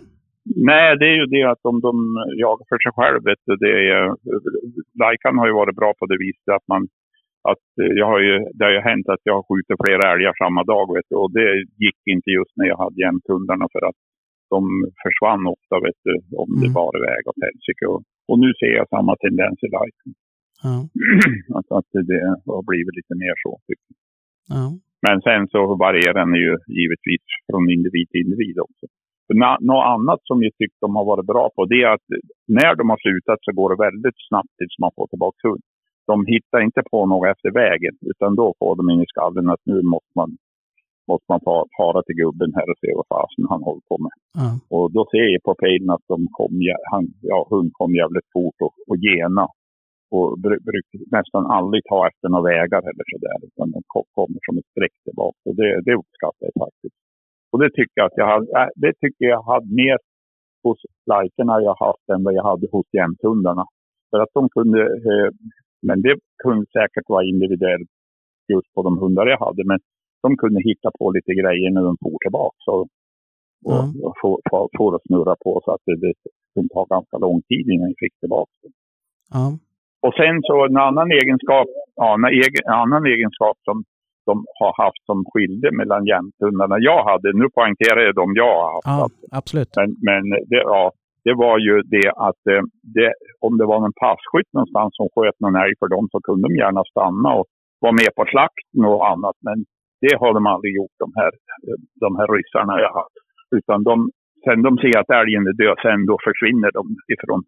[0.71, 1.93] Nej, det är ju det att om de
[2.43, 4.03] jagar för sig själv, vet du, det är,
[5.03, 6.81] Laikan har ju varit bra på det viset att man
[7.51, 7.65] att
[8.01, 10.85] jag har ju, det har ju hänt att jag har skjutit flera älgar samma dag
[10.95, 11.47] vet du, och det
[11.85, 13.99] gick inte just när jag hade jämthundarna för att
[14.53, 14.61] de
[15.03, 16.59] försvann ofta vet du, om mm.
[16.61, 17.85] det bar iväg åt helsike.
[17.93, 20.13] Och, och nu ser jag samma tendens i Laikan.
[20.65, 20.75] Ja.
[21.57, 22.21] att, att det
[22.55, 23.51] har blivit lite mer så.
[23.67, 23.99] Tycker jag.
[24.57, 24.65] Ja.
[25.05, 28.85] Men sen så varierar den ju givetvis från individ till individ också.
[29.69, 32.07] Något annat som jag tycker de har varit bra på det är att
[32.59, 35.63] när de har slutat så går det väldigt snabbt tills man får tillbaka hund.
[36.11, 39.63] De hittar inte på något efter vägen utan då får de in i skallen att
[39.71, 40.29] nu måste man,
[41.09, 44.15] måste man ta, fara till gubben här och se vad fasen han håller på med.
[44.41, 44.55] Mm.
[44.75, 46.53] Och då ser jag på pejlen att de kom,
[46.91, 49.45] han, ja, hund kom jävligt fort och, och gena
[50.15, 50.27] och
[50.69, 53.37] brukar nästan aldrig ta efter några vägar eller sådär.
[53.47, 53.79] Utan de
[54.17, 55.41] kommer som ett streck tillbaka.
[55.49, 56.97] Och det, det uppskattar jag faktiskt.
[57.51, 59.97] Och det tycker jag att jag hade, äh, det tycker jag hade mer
[60.63, 60.79] hos
[61.13, 63.65] likerna jag haft än vad jag hade hos jämthundarna.
[64.09, 65.29] För att de kunde, eh,
[65.87, 67.91] men det kunde säkert vara individuellt
[68.53, 69.63] just på de hundar jag hade.
[69.71, 69.79] Men
[70.23, 72.57] de kunde hitta på lite grejer när de for tillbaka.
[72.67, 72.75] Så,
[73.69, 74.03] och, mm.
[74.05, 76.13] och få, få, få det att snurra på så att det, det
[76.53, 78.71] kunde ta ganska lång tid innan jag fick tillbaka det.
[79.39, 79.53] Mm.
[80.05, 81.67] Och sen så en annan egenskap,
[82.01, 83.77] ja, en, egen, annan egenskap som
[84.29, 87.27] de har haft som skilde mellan jämthundarna jag hade.
[87.41, 88.87] Nu poängterar jag de jag har haft.
[88.93, 89.71] Ja, absolut.
[89.79, 90.83] Men, men det, ja,
[91.25, 92.63] det var ju det att eh,
[92.95, 93.09] det,
[93.45, 96.53] om det var någon passkytt någonstans som sköt någon älg för dem så kunde de
[96.63, 97.45] gärna stanna och
[97.83, 99.37] vara med på slakten och annat.
[99.47, 99.57] Men
[100.03, 101.31] det har de aldrig gjort, de här,
[102.03, 103.17] de här ryssarna jag haft.
[103.57, 103.95] Utan de,
[104.45, 106.83] sen de ser att älgen är död, sen då försvinner de
[107.13, 107.41] ifrån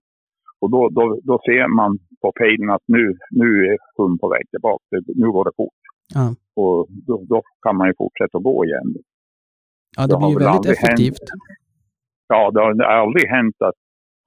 [0.62, 1.91] och då, då, då ser man
[2.22, 3.03] på pejlen att nu,
[3.41, 4.84] nu är hon på väg tillbaka.
[5.22, 5.82] Nu går det fort.
[6.13, 6.26] Ja.
[6.61, 8.89] Och då, då, kan man ju fortsätta gå igen.
[9.97, 11.26] Ja, det blir ju väldigt effektivt.
[11.32, 11.41] Hänt,
[12.28, 12.72] ja, det har
[13.03, 13.80] aldrig hänt att,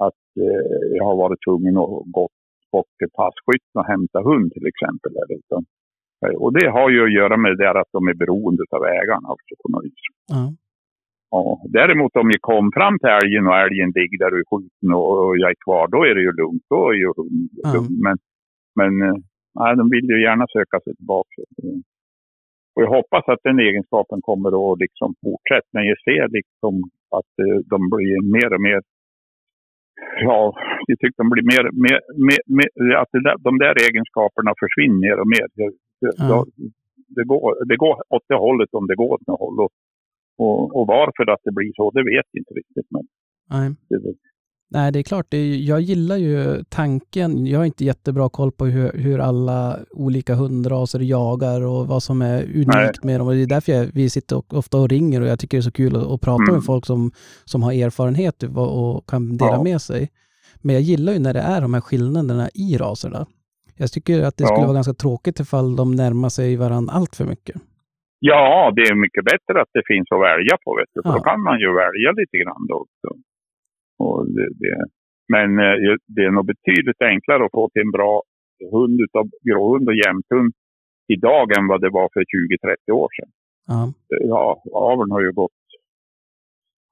[0.07, 2.25] att eh, jag har varit tvungen att gå
[2.73, 5.13] bort till passkytten och hämta hund till exempel.
[5.41, 5.61] Utan,
[6.25, 9.25] eh, och det har ju att göra med det att de är beroende av ägaren
[9.31, 10.05] alltså på något vis.
[10.35, 10.43] Ja.
[11.31, 11.43] Ja,
[11.79, 15.51] däremot om jag kom fram till älgen och älgen ligger där och skjuten och, jag
[15.51, 16.65] är kvar, då är det ju lugnt.
[16.71, 17.11] Då är ju
[17.75, 17.99] lugnt.
[18.07, 18.17] Men,
[18.79, 19.19] men eh,
[19.61, 21.37] nej, de vill ju gärna söka sig tillbaka.
[22.75, 25.69] Och jag hoppas att den egenskapen kommer att liksom fortsätta.
[25.77, 26.75] Men jag ser liksom
[27.19, 28.81] att eh, de blir mer och mer
[30.21, 30.41] Ja,
[30.87, 33.13] jag tycker de blir mer, mer, mer, mer att
[33.49, 35.47] de där egenskaperna försvinner mer och mer.
[35.59, 35.69] Det,
[36.01, 36.11] det,
[37.17, 39.61] det, går, det går åt det hållet om det går åt det hållet.
[39.65, 39.73] Och,
[40.79, 42.87] och varför att det blir så, det vet jag inte riktigt.
[42.91, 43.03] Men
[43.51, 43.71] Nej.
[43.89, 44.15] Det,
[44.71, 45.27] Nej, det är klart.
[45.29, 47.47] Det är, jag gillar ju tanken.
[47.47, 52.23] Jag har inte jättebra koll på hur, hur alla olika hundraser jagar och vad som
[52.23, 52.93] är unikt Nej.
[53.03, 53.29] med dem.
[53.29, 55.63] Och det är därför jag, vi sitter ofta och ringer och jag tycker det är
[55.63, 56.55] så kul att, att prata mm.
[56.55, 57.13] med folk som,
[57.45, 59.63] som har erfarenhet och kan dela ja.
[59.63, 60.09] med sig.
[60.57, 63.27] Men jag gillar ju när det är de här skillnaderna i raserna.
[63.77, 64.49] Jag tycker att det ja.
[64.49, 67.63] skulle vara ganska tråkigt ifall de närmar sig varandra allt för mycket.
[68.19, 70.71] Ja, det är mycket bättre att det finns att välja på.
[70.79, 71.03] Vet du.
[71.03, 71.17] För ja.
[71.17, 72.67] då kan man ju välja lite grann.
[72.69, 73.09] Då också.
[74.05, 74.79] Och det, det.
[75.35, 75.77] Men eh,
[76.15, 78.23] det är nog betydligt enklare att få till en bra
[78.73, 80.53] hund utav gråhund och jämthund
[81.17, 82.25] idag än vad det var för
[82.91, 83.31] 20-30 år sedan.
[83.67, 83.93] Ja.
[84.33, 85.61] ja, aveln har ju gått,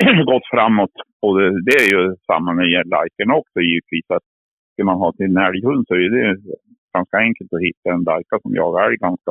[0.33, 0.97] gått framåt.
[1.23, 4.07] Och det, det, är ju samma med liken också givetvis.
[4.17, 4.27] Att
[4.73, 6.37] ska man ha till en älghund så är det
[6.97, 9.31] ganska enkelt att hitta en lajka som jagar älg ganska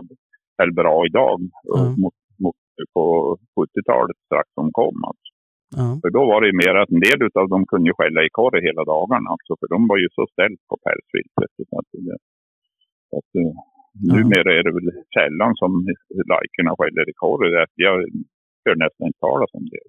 [0.64, 1.38] är bra idag
[1.78, 1.92] mm.
[2.02, 2.58] mot, mot,
[2.96, 3.04] på
[3.56, 4.98] 70-talet strax som kom.
[5.10, 5.30] Alltså.
[5.82, 5.96] Mm.
[6.02, 8.84] För då var det mer att en del av dem kunde skälla i korre hela
[8.94, 9.28] dagarna.
[9.36, 11.52] Alltså, för de var ju så ställt på pälsviltet.
[11.70, 11.90] Så att,
[13.10, 13.56] så att, mm.
[14.14, 15.72] Numera är det väl sällan som
[16.32, 17.66] likerna skäller i korre.
[17.86, 17.96] Jag
[18.66, 19.86] hör nästan inte talas om det.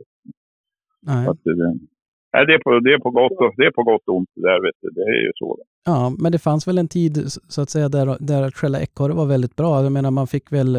[1.08, 1.24] Nej.
[1.30, 1.42] Att,
[2.32, 4.32] Nej, det är, på, det, är på gott och, det är på gott och ont
[4.34, 4.88] det där, vet du.
[4.98, 5.48] Det är ju så.
[5.90, 7.14] Ja, men det fanns väl en tid
[7.54, 9.82] så att säga där, där att skälla ekorre var väldigt bra.
[9.82, 10.72] Jag menar, man fick väl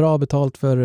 [0.00, 0.76] bra betalt för,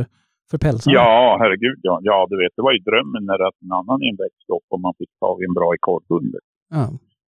[0.49, 0.93] för pälsarna?
[0.95, 1.99] Ja, herregud ja.
[2.01, 4.93] Ja, du vet, det var ju drömmen när att en annan växte upp och man
[4.99, 6.35] fick tag i en bra ekorrhund.
[6.69, 6.85] Ja.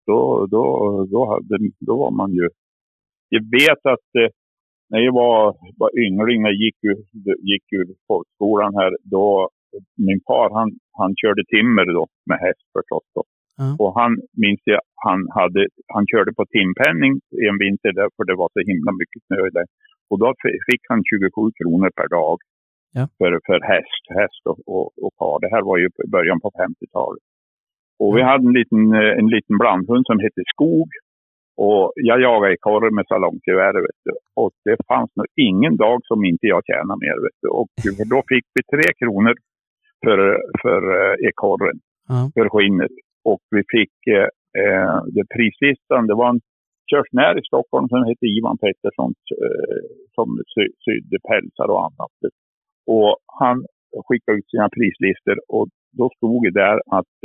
[0.07, 0.63] Då, då,
[1.11, 2.49] då, hade, då var man ju...
[3.29, 4.29] Jag vet att eh,
[4.89, 6.99] när jag var, var yngling, när jag gick ur,
[7.51, 9.49] gick ur folkskolan här, då
[10.07, 10.69] min far han,
[10.99, 13.05] han körde timmer då med häst förstås.
[13.15, 13.23] Då.
[13.61, 13.75] Mm.
[13.81, 14.11] Och han
[14.43, 15.61] minns jag, han, hade,
[15.93, 17.13] han körde på timpenning
[17.49, 19.67] en vinter där, för det var så himla mycket snö där.
[20.09, 20.27] Och då
[20.69, 22.37] fick han 27 kronor per dag
[22.97, 23.03] ja.
[23.17, 25.37] för, för häst, häst och, och, och par.
[25.43, 27.23] Det här var ju i början på 50-talet.
[28.01, 28.83] Och vi hade en liten,
[29.21, 30.89] en liten blandhund som hette Skog.
[31.57, 33.73] Och jag jagade ekorre med salongevär.
[34.41, 37.17] Och det fanns nog ingen dag som inte jag tjänade mer.
[37.59, 37.67] Och
[38.13, 39.35] då fick vi tre kronor
[40.03, 40.19] för,
[40.61, 41.77] för eh, ekorren,
[42.09, 42.31] mm.
[42.35, 42.91] för skinnet.
[43.31, 44.29] Och vi fick eh,
[44.61, 46.41] eh det prislistan, det var en
[46.91, 49.11] körsnär i Stockholm som hette Ivan Pettersson
[49.45, 49.83] eh,
[50.15, 52.15] som sy, sydde pälsar och annat.
[52.95, 53.11] Och
[53.41, 53.57] han
[54.05, 55.67] skickade ut sina prislistor och
[55.99, 57.15] då stod det där att,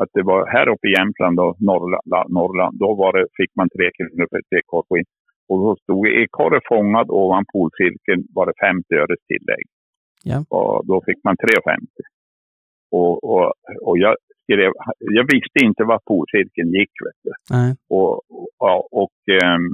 [0.00, 3.68] att det var här uppe i Jämtland och Norrland, Norrland då var det, fick man
[3.76, 5.08] tre kronor för ett ekorrskinn.
[5.48, 9.64] Och då stod det ekorre fångad ovan polcirkeln var det 50 öres tillägg.
[10.30, 10.38] Ja.
[10.56, 11.78] Och då fick man 3,50.
[12.98, 13.52] Och, och,
[13.88, 14.70] och jag, skrev,
[15.18, 16.92] jag visste inte vad polcirkeln gick.
[17.06, 17.32] Vet du.
[17.56, 17.70] Nej.
[17.96, 18.12] Och,
[18.58, 19.64] och, och um,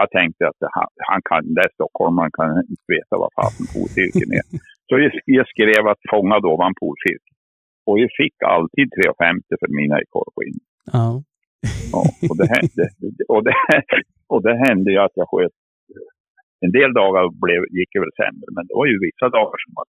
[0.00, 3.66] jag tänkte att han, han kan, det är Stockholm, man kan inte veta vad fasen
[3.74, 4.46] polcirkeln är.
[4.88, 7.34] Så jag, jag, skrev att fånga då var en polcirkel.
[7.88, 10.58] Och jag fick alltid 3,50 för mina ekorrskinn.
[10.92, 11.22] Ja.
[11.92, 12.02] ja.
[12.30, 12.82] och, det hände,
[13.34, 13.54] och, det,
[14.32, 15.56] och det hände ju att jag sköt
[16.64, 19.72] en del dagar blev, gick det väl sämre, men det var ju vissa dagar som
[19.82, 19.92] att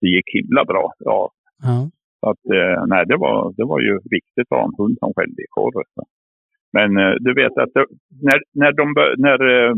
[0.00, 0.84] det gick himla bra.
[0.98, 1.20] Ja.
[1.68, 1.84] Mm.
[2.20, 5.10] Så att, eh, nej, det var, det var ju viktigt att ha en hund som
[5.16, 5.92] skällde i korret.
[6.76, 7.84] Men eh, du vet att det,
[8.28, 8.84] när, när, de,
[9.26, 9.74] när, eh,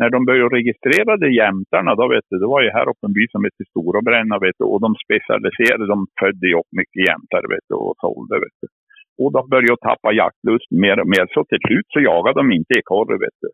[0.00, 3.24] när de började registrera jämtarna, då vet du, det var ju här uppe en by
[3.30, 7.74] som hette Storabränna, vet du, och de specialiserade, de födde upp mycket jämtar, vet du,
[7.86, 8.68] och sålde, vet du.
[9.20, 12.72] Och de började tappa jaktlust mer och mer, så till slut så jagade de inte
[12.80, 13.50] ekorre, vet du.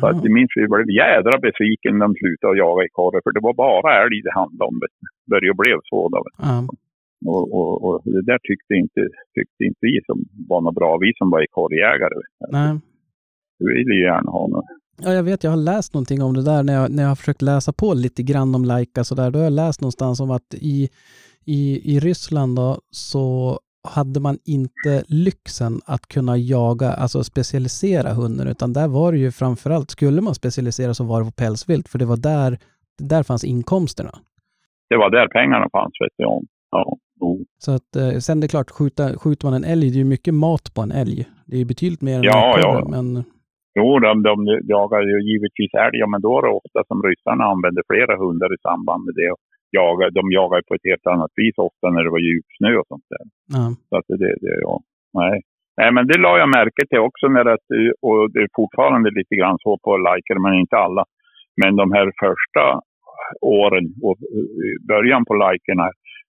[0.00, 3.42] Så att jag minns vi blev jädra besviken när de slutade jaga ekorre, för det
[3.48, 4.76] var bara älg det handlade om.
[4.82, 4.90] Det
[5.32, 5.98] började bli så.
[6.12, 6.18] Då,
[6.50, 6.64] mm.
[7.26, 9.00] Och, och, och, det där tyckte inte,
[9.34, 12.14] tyckte inte vi som var något bra, vi som var ekorrjägare.
[12.50, 12.78] Nej.
[13.58, 14.64] Vi ville ju gärna ha något.
[15.02, 17.16] Ja, jag vet, jag har läst någonting om det där när jag, när jag har
[17.16, 19.30] försökt läsa på lite grann om Laika så där.
[19.30, 20.88] Då har jag läst någonstans om att i,
[21.44, 23.58] i, i Ryssland då, så
[23.88, 29.30] hade man inte lyxen att kunna jaga, alltså specialisera hunden, utan där var det ju
[29.30, 32.58] framförallt, skulle man specialisera så var det på pälsvilt, för det var där,
[32.98, 34.10] där fanns inkomsterna.
[34.90, 36.24] det var där pengarna fanns, vet du.
[36.70, 36.96] Ja.
[37.64, 40.14] Så att eh, sen det är klart, skjuta, skjuter man en älg, det är ju
[40.16, 41.18] mycket mat på en älg.
[41.48, 42.72] Det är ju betydligt mer än ja, ja.
[42.94, 43.06] men...
[43.78, 44.34] Jo, de, de
[44.74, 48.58] jagar ju givetvis älg, men då är det ofta som ryssarna använder flera hundar i
[48.68, 49.30] samband med det.
[49.78, 53.08] Jagar, de jagar på ett helt annat vis ofta när det var djupsnö och sånt
[53.12, 53.24] där.
[53.56, 53.64] Ja.
[53.88, 54.74] Så att det, det, ja,
[55.20, 55.36] nej.
[55.78, 57.58] Nej, men det la jag märke till också när det,
[58.06, 61.04] och det är fortfarande lite grann så på liker, men inte alla.
[61.60, 62.64] Men de här första
[63.60, 64.16] åren och
[64.92, 65.86] början på likerna,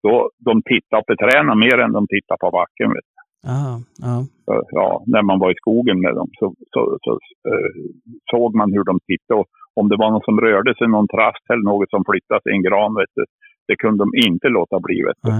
[0.06, 0.14] då
[0.48, 2.88] de tittar på träden mer än de tittar på backen.
[2.94, 3.08] Vet
[3.52, 3.74] Aha,
[4.06, 4.14] ja.
[4.80, 7.10] ja, när man var i skogen med dem så, så, så
[7.52, 7.84] uh,
[8.32, 9.40] såg man hur de tittade.
[9.40, 9.48] Och
[9.80, 12.66] om det var något som rörde sig, någon trast eller något som flyttade sig en
[12.68, 13.24] gran, vet du,
[13.68, 14.98] det kunde de inte låta bli.
[15.08, 15.30] Vet du.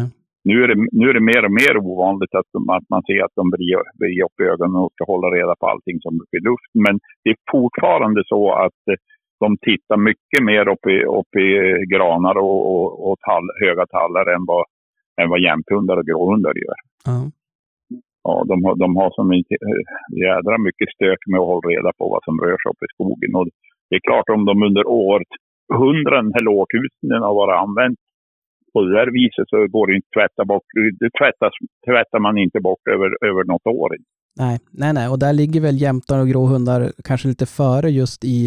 [0.48, 3.20] Nu, är det, nu är det mer och mer ovanligt att, de, att man ser
[3.24, 6.80] att de blir upp ögonen och ska hålla reda på allting som är i luften.
[6.86, 8.96] Men det är fortfarande så att uh,
[9.40, 11.48] de tittar mycket mer upp i, upp i
[11.92, 14.64] granar och, och, och tall, höga tallar än vad,
[15.20, 16.78] än vad jämthundar och gråhundar gör.
[17.14, 17.30] Mm
[18.24, 19.82] ja, de, har, de har mycket, eh,
[20.26, 23.30] jädra mycket stök med att hålla reda på vad som rör sig uppe i skogen.
[23.38, 23.46] Och
[23.88, 27.98] det är klart om de under århundraden eller årtusenden har varit använt
[28.72, 30.66] på det där viset så går det inte att tvätta bort.
[31.02, 31.54] Det tvättas,
[31.88, 33.90] tvättar man inte bort över, över något år.
[34.42, 35.06] Nej, nej, nej.
[35.12, 38.38] Och där ligger väl jämtar och gråhundar kanske lite före just i,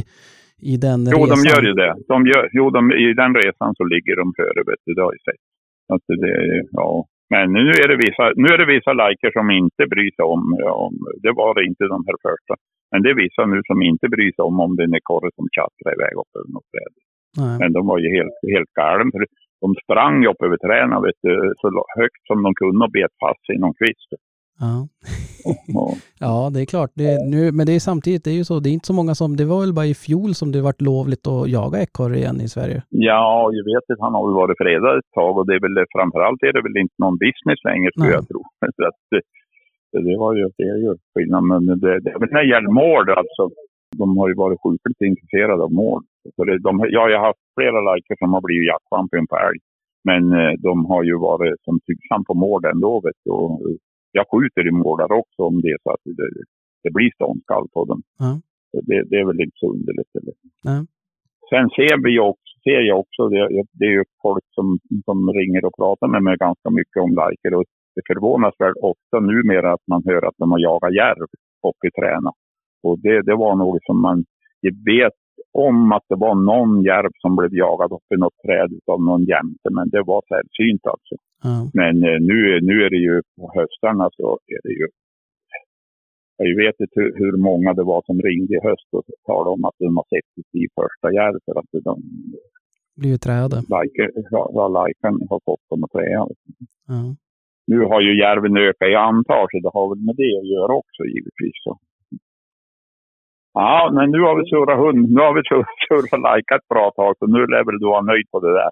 [0.61, 1.29] i den jo, resan?
[1.33, 1.93] De gör ju det.
[2.13, 4.93] De gör, jo, de, i den resan så ligger de före, vet du.
[4.93, 5.43] Det har jag sett.
[5.93, 6.35] Att det,
[6.71, 10.25] ja, men nu är det vissa, nu är det vissa liker som inte bryr sig
[10.35, 10.41] om,
[10.85, 10.93] om,
[11.23, 12.53] det var det inte de här första,
[12.91, 15.29] men det är vissa nu som inte bryr sig om om det är en ekorre
[15.37, 16.93] som tjattrar iväg upp över något träd.
[17.61, 19.23] Men de var ju helt, helt galna, för
[19.63, 21.67] de sprang upp över träden vet du, så
[22.01, 24.09] högt som de kunde och bet fast i någon kvist.
[24.65, 24.75] Ja.
[26.25, 26.91] ja, det är klart.
[27.01, 29.13] Det, nu, men det är samtidigt, det är ju så, det är inte så många
[29.21, 32.39] som, det var väl bara i fjol som det varit lovligt att jaga ekorre igen
[32.45, 32.79] i Sverige?
[33.09, 35.77] Ja, jag vet att han har väl varit fredad ett tag och det är väl
[35.97, 38.41] framförallt är det väl inte någon business längre skulle jag tro.
[38.77, 39.21] Så att, det,
[40.07, 41.43] det var ju, det är ju skillnad.
[41.51, 43.43] Men det, det, när det gäller mål alltså,
[43.99, 46.01] de har ju varit sjukligt intresserade av mål.
[46.35, 49.59] Så det, de, ja, jag har haft flera liker som har blivit jaktchampion på älg.
[50.09, 52.91] Men eh, de har ju varit som tusan på mål ändå.
[53.05, 53.31] Vet du.
[53.31, 53.61] Och
[54.19, 56.29] jag skjuter i målar också om det så att det,
[56.83, 58.01] det blir ståndskall på dem.
[58.23, 58.31] Ja.
[58.87, 60.13] Det, det, är väl inte så underligt.
[60.19, 60.33] Eller?
[60.67, 60.77] Ja.
[61.49, 63.41] Sen ser, vi också, ser jag också, det,
[63.79, 64.67] det är ju folk som,
[65.07, 67.51] som ringer och pratar med mig ganska mycket om liker.
[67.57, 67.65] Och
[67.95, 71.27] det förvånas väl ofta numera att man hör att de har jagat järv
[71.69, 72.31] uppe i träna.
[72.85, 74.17] Och det, det var något som man
[74.91, 75.17] vet
[75.57, 79.23] om att det var någon järv som blev jagad uppe i något träd av någon
[79.33, 81.15] jämte, men det var sällsynt alltså.
[81.47, 81.63] Mm.
[81.79, 82.37] Men eh, nu,
[82.69, 84.87] nu är det ju på höstarna så är det ju...
[86.49, 89.77] Jag vet inte hur, många det var som ringde i höst och talade om att
[89.79, 90.31] de har sett
[90.61, 91.95] i första järv för att de...
[93.01, 93.57] Blivit träade?
[93.75, 94.03] Like,
[94.57, 96.21] ja, liken har fått dem att träa.
[96.93, 97.11] Mm.
[97.71, 100.73] Nu har ju järven ökat i antal, så det har väl med det att göra
[100.81, 101.57] också givetvis.
[101.65, 101.71] Så.
[103.59, 105.11] Ja, men nu har vi surrat hund.
[105.15, 105.41] Nu har vi
[105.87, 108.69] surrat lajkat ett bra tag, så nu lär väl du vara nöjd på det där.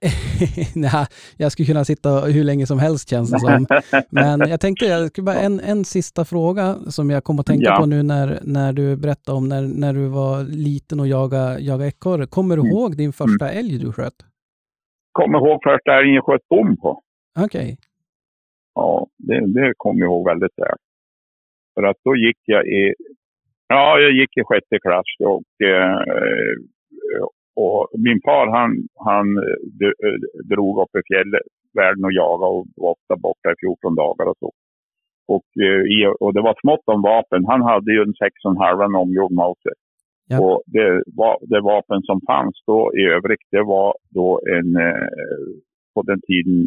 [0.85, 1.05] Nej,
[1.37, 3.65] jag skulle kunna sitta hur länge som helst känns det som.
[4.21, 7.69] Men jag tänkte, jag skulle bara en, en sista fråga som jag kom att tänka
[7.69, 7.77] ja.
[7.79, 11.87] på nu när, när du berättade om när, när du var liten och jagade, jagade
[11.87, 12.25] ekorre.
[12.25, 12.71] Kommer du mm.
[12.71, 13.59] ihåg din första mm.
[13.59, 14.17] älg du sköt?
[15.11, 17.01] Kommer ihåg första älgen jag sköt bom på.
[17.39, 17.45] Okej.
[17.45, 17.75] Okay.
[18.75, 20.77] Ja, det, det kommer jag ihåg väldigt väl.
[21.73, 22.93] För att då gick jag i
[23.67, 25.99] Ja, jag gick i sjätte klass och, eh,
[27.55, 28.71] och min far han,
[29.07, 29.27] han
[30.51, 34.51] drog upp i fjällvärlden och jagade och var ofta borta i 14 dagar och så.
[35.27, 37.45] Och, eh, och det var smått om vapen.
[37.45, 39.75] Han hade ju en 6,5 omgjord Mauser.
[40.27, 40.37] Ja.
[40.41, 41.03] Och det,
[41.41, 45.07] det vapen som fanns då i övrigt, det var då en, eh,
[45.93, 46.57] på den tiden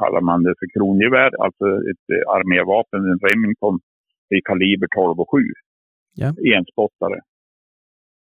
[0.00, 2.06] kallar man det för krongevär, alltså ett
[2.36, 3.78] armévapen, en Remington
[4.36, 5.38] i kaliber 12 och 7
[6.16, 6.28] ja.
[6.56, 7.20] enspottare.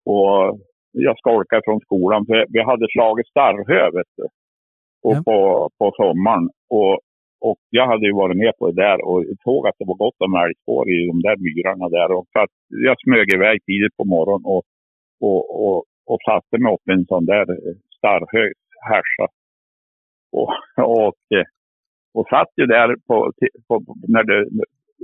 [0.05, 0.59] Och
[0.91, 3.89] jag skolkade från skolan för vi hade slagit starrhö
[5.03, 5.21] och ja.
[5.25, 6.49] på, på sommaren.
[6.69, 6.93] Och,
[7.41, 10.21] och jag hade ju varit med på det där och såg att det var gott
[10.25, 12.11] om älgspår i de där myrarna där.
[12.17, 12.53] Och så att
[12.87, 14.63] jag smög iväg tidigt på morgonen och,
[15.27, 17.45] och, och, och satte mig upp i en sån där
[17.97, 18.43] starrhö
[18.89, 19.27] härsa.
[20.31, 20.49] Och,
[20.97, 21.15] och,
[22.13, 23.31] och satt ju där på,
[23.67, 24.49] på, när det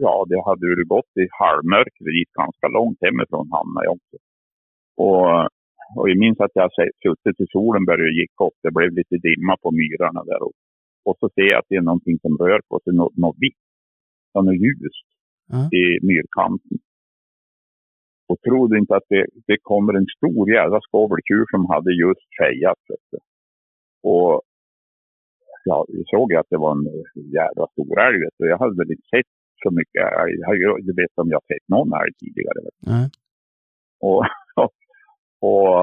[0.04, 2.04] ja, det hade ju gått i halvmörker.
[2.06, 4.18] Det gick ganska långt hemifrån hamnade jag också.
[5.06, 5.28] Och,
[5.98, 6.70] och jag minns att jag
[7.04, 8.58] suttit i solen började gick upp.
[8.64, 10.42] Det blev lite dimma på myrarna där.
[10.46, 10.54] Och,
[11.08, 13.64] och så ser jag att det är någonting som rör på sig, något, något vitt.
[14.34, 15.08] Något ljust
[15.54, 15.68] mm.
[15.82, 16.78] i myrkanten.
[18.30, 22.84] Och trodde inte att det, det kommer en stor jävla skoveltjur som hade just fejat.
[24.04, 24.42] Och
[25.64, 26.86] ja, vi såg att det var en
[27.40, 28.20] jävla stor älg.
[28.38, 29.32] Jag hade väl inte sett
[29.64, 30.36] så mycket älg.
[30.66, 32.60] Jag vet om jag sett någon älg tidigare.
[32.64, 32.70] du.
[32.92, 33.08] Nej.
[34.08, 34.24] Och,
[35.50, 35.74] och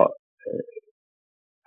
[0.48, 0.64] eh,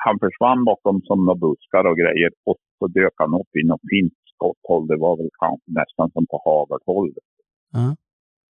[0.05, 3.85] han försvann bakom som några buskar och grejer och så dök han upp i något
[3.93, 4.87] fint skotthåll.
[4.87, 7.11] Det var väl kanske nästan som på hagelhåll.
[7.73, 7.87] Ja.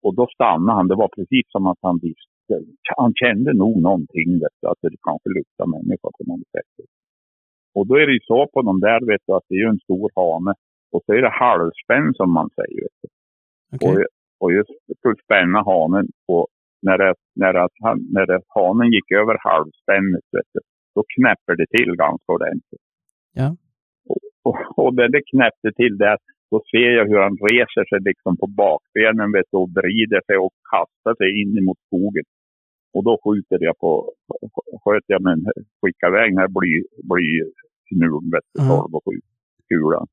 [0.05, 0.89] Och då stannade han.
[0.89, 2.55] Det var precis som att han visste.
[2.97, 6.73] Han kände nog någonting, vet du, att det kanske luktade människa på något sätt.
[7.77, 9.71] Och då är det ju så på de där, vet du, att det är ju
[9.75, 10.53] en stor hane.
[10.93, 12.81] Och så är det halvspänn som man säger.
[12.83, 13.09] Vet du.
[13.75, 13.89] Okej.
[13.89, 14.05] Och,
[14.41, 14.71] och just
[15.03, 16.47] för att spänna hanen och
[16.87, 17.55] när, det, när,
[17.85, 20.51] han- när det, hanen gick över halvspännet, vet
[20.95, 22.87] då knäpper det till ganska ordentligt.
[23.41, 23.49] Ja.
[24.49, 26.19] Och, och, det knäppte till där,
[26.51, 30.55] då ser jag hur han reser sig liksom på bakbenen vet och vrider sig och
[30.73, 32.27] kastar sig in mot skogen.
[32.95, 34.13] Och då skjuter jag på,
[34.85, 35.45] sköt jag med en,
[35.81, 36.73] skickade iväg den här bly,
[37.11, 38.81] blyknulen, vet du, Ja.
[38.83, 39.11] 12 och 7
[39.69, 40.07] kulan.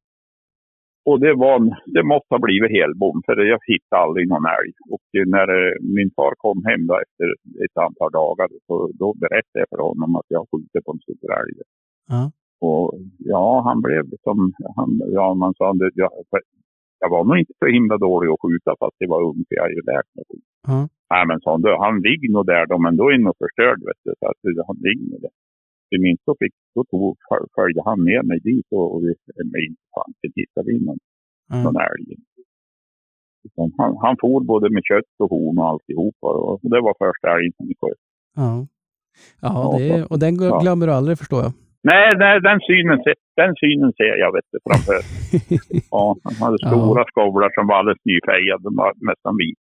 [1.09, 1.57] Och det, var,
[1.95, 4.71] det måste ha blivit helbom, för jag hittade aldrig någon älg.
[4.93, 7.25] Och när eh, min far kom hem då efter
[7.65, 11.31] ett antal dagar, så då berättade jag för honom att jag skjutit på en stor
[11.41, 11.53] älg.
[12.13, 12.23] Ja.
[12.67, 12.85] Och
[13.33, 14.37] ja, han blev som,
[14.75, 16.11] han, ja man sa, det, jag,
[16.99, 19.63] jag var nog inte så himla dålig att skjuta fast det var ung, för jag
[19.63, 20.23] hade ju lärt mig.
[20.29, 20.47] skjuta.
[20.67, 20.79] Ja.
[21.13, 23.37] Nej men sa han, "Du, han ligger nog där då, men då är han nog
[23.43, 24.11] förstörd vet du.
[24.19, 25.35] Så att han ligger nog där.
[25.89, 29.11] Till minst så fick, då tog, föl- följde han med mig dit och, och vi,
[30.07, 30.97] inte hittade vi någon,
[31.49, 31.63] Ja.
[31.63, 32.05] någon älg.
[33.77, 37.53] Han, han for både med kött och horn och alltihopa och det var första älgen
[37.57, 38.01] som vi sköt.
[38.41, 38.51] Ja.
[39.41, 40.59] Ja, det är, och den Ja.
[40.63, 41.53] glömmer du aldrig förstår jag.
[41.91, 42.97] Nej, nej den, synen,
[43.41, 44.99] den synen ser jag vet du, framför.
[45.95, 46.67] Ja, han hade Ja.
[46.69, 48.63] stora skovlar som var alldeles nyfejade.
[48.67, 49.61] De var nästan vita.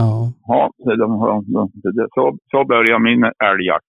[0.00, 0.12] Ja.
[0.52, 3.87] Ja, så, de, de, de, så, så började min älgjakt.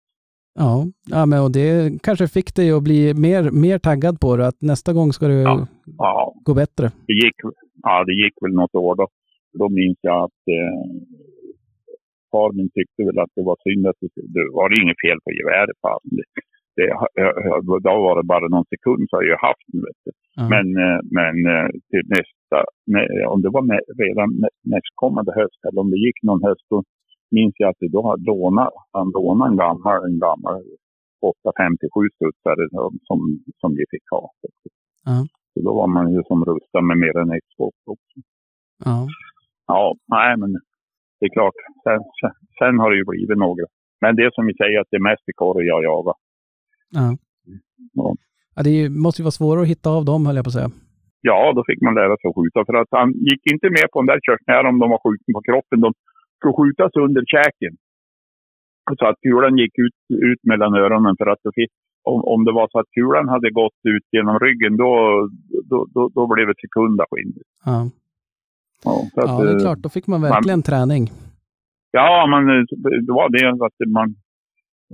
[0.55, 0.85] Ja,
[1.15, 4.61] ja men och det kanske fick dig att bli mer, mer taggad på det, att
[4.61, 5.67] nästa gång ska det Ja.
[5.97, 6.85] Ja, gå bättre.
[7.07, 7.35] det gick,
[7.83, 9.07] ja, det gick väl något år då.
[9.59, 10.79] Då minns jag att eh,
[12.31, 15.29] far min tyckte väl att det var synd att det, det var inget fel på
[15.37, 15.77] geväret.
[16.15, 16.23] Det,
[16.77, 16.87] det,
[17.87, 19.81] då var det bara någon sekund så har jag haft den.
[20.39, 20.43] Ja.
[20.53, 22.57] Men, eh, men eh, till nästa,
[22.93, 26.65] nä- om det var med, redan nä- nästkommande höst eller om det gick någon höst,
[26.71, 26.77] då
[27.31, 30.55] minns jag att då hade lånat, han lånade en gammal, en gammal
[31.21, 32.99] 857 studsare som,
[33.59, 34.31] som, vi fick ha.
[35.05, 35.17] Ja.
[35.53, 38.17] Så då var man ju som rustad med mer än ett skott också.
[38.85, 39.07] Ja.
[39.67, 40.51] Ja, nej men
[41.19, 41.57] det är klart.
[41.83, 43.65] Sen, sen, sen har det ju blivit några.
[44.01, 46.13] Men det är som vi säger att det är mest i korre jag jagar.
[46.89, 47.17] Ja.
[47.93, 48.15] Ja.
[48.55, 50.59] Ja, det är måste ju vara svårare att hitta av dem, höll jag på att
[50.59, 50.71] säga.
[51.21, 52.59] Ja, då fick man lära sig att skjuta.
[52.67, 55.41] För att han gick inte med på den där körsnära om de var skjuten på
[55.49, 55.77] kroppen.
[55.85, 55.89] De
[56.39, 57.73] skulle skjutas under käken.
[58.99, 59.97] Så att kulan gick ut,
[60.29, 61.15] ut mellan öronen.
[61.19, 61.43] För att
[62.11, 64.91] om, om det var så att kulan hade gått ut genom ryggen, då,
[65.71, 67.33] då, då, då blev det sekunda skinn.
[67.65, 67.77] Ja.
[68.85, 69.81] Ja, att, ja, det är eh, klart.
[69.85, 71.03] Då fick man verkligen träning.
[71.91, 72.63] Ja, men eh,
[73.05, 74.15] det var det att man...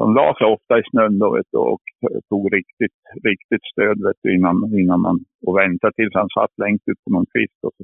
[0.01, 1.85] De la sig ofta i snön då, vet du, och
[2.29, 5.15] tog riktigt, riktigt stöd vet du, innan, innan man...
[5.45, 7.59] Och väntade tills han satt längst ut på någon kvist.
[7.67, 7.83] Och så,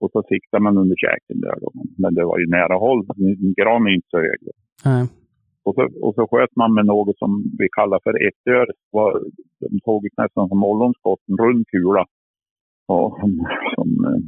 [0.00, 1.56] och så siktade man under käken där.
[1.60, 1.68] Då.
[2.02, 3.00] Men det var ju nära håll.
[3.60, 4.40] Gran är inte så hög.
[4.84, 5.04] Nej.
[5.66, 8.66] Och så, och så sköt man med något som vi kallar för ettör.
[8.96, 9.20] Var-
[9.72, 12.04] De tog ett nästan som ollonskott, en rund kula.
[12.94, 13.30] Och, som,
[13.74, 14.20] som, eh,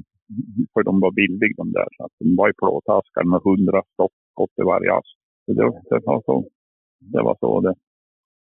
[0.73, 1.89] för de var billiga de där.
[1.97, 5.15] Så att de var i plåtaskar med hundra skott i varje ask.
[5.45, 6.37] Så det, det var så.
[7.15, 7.75] Det var så det.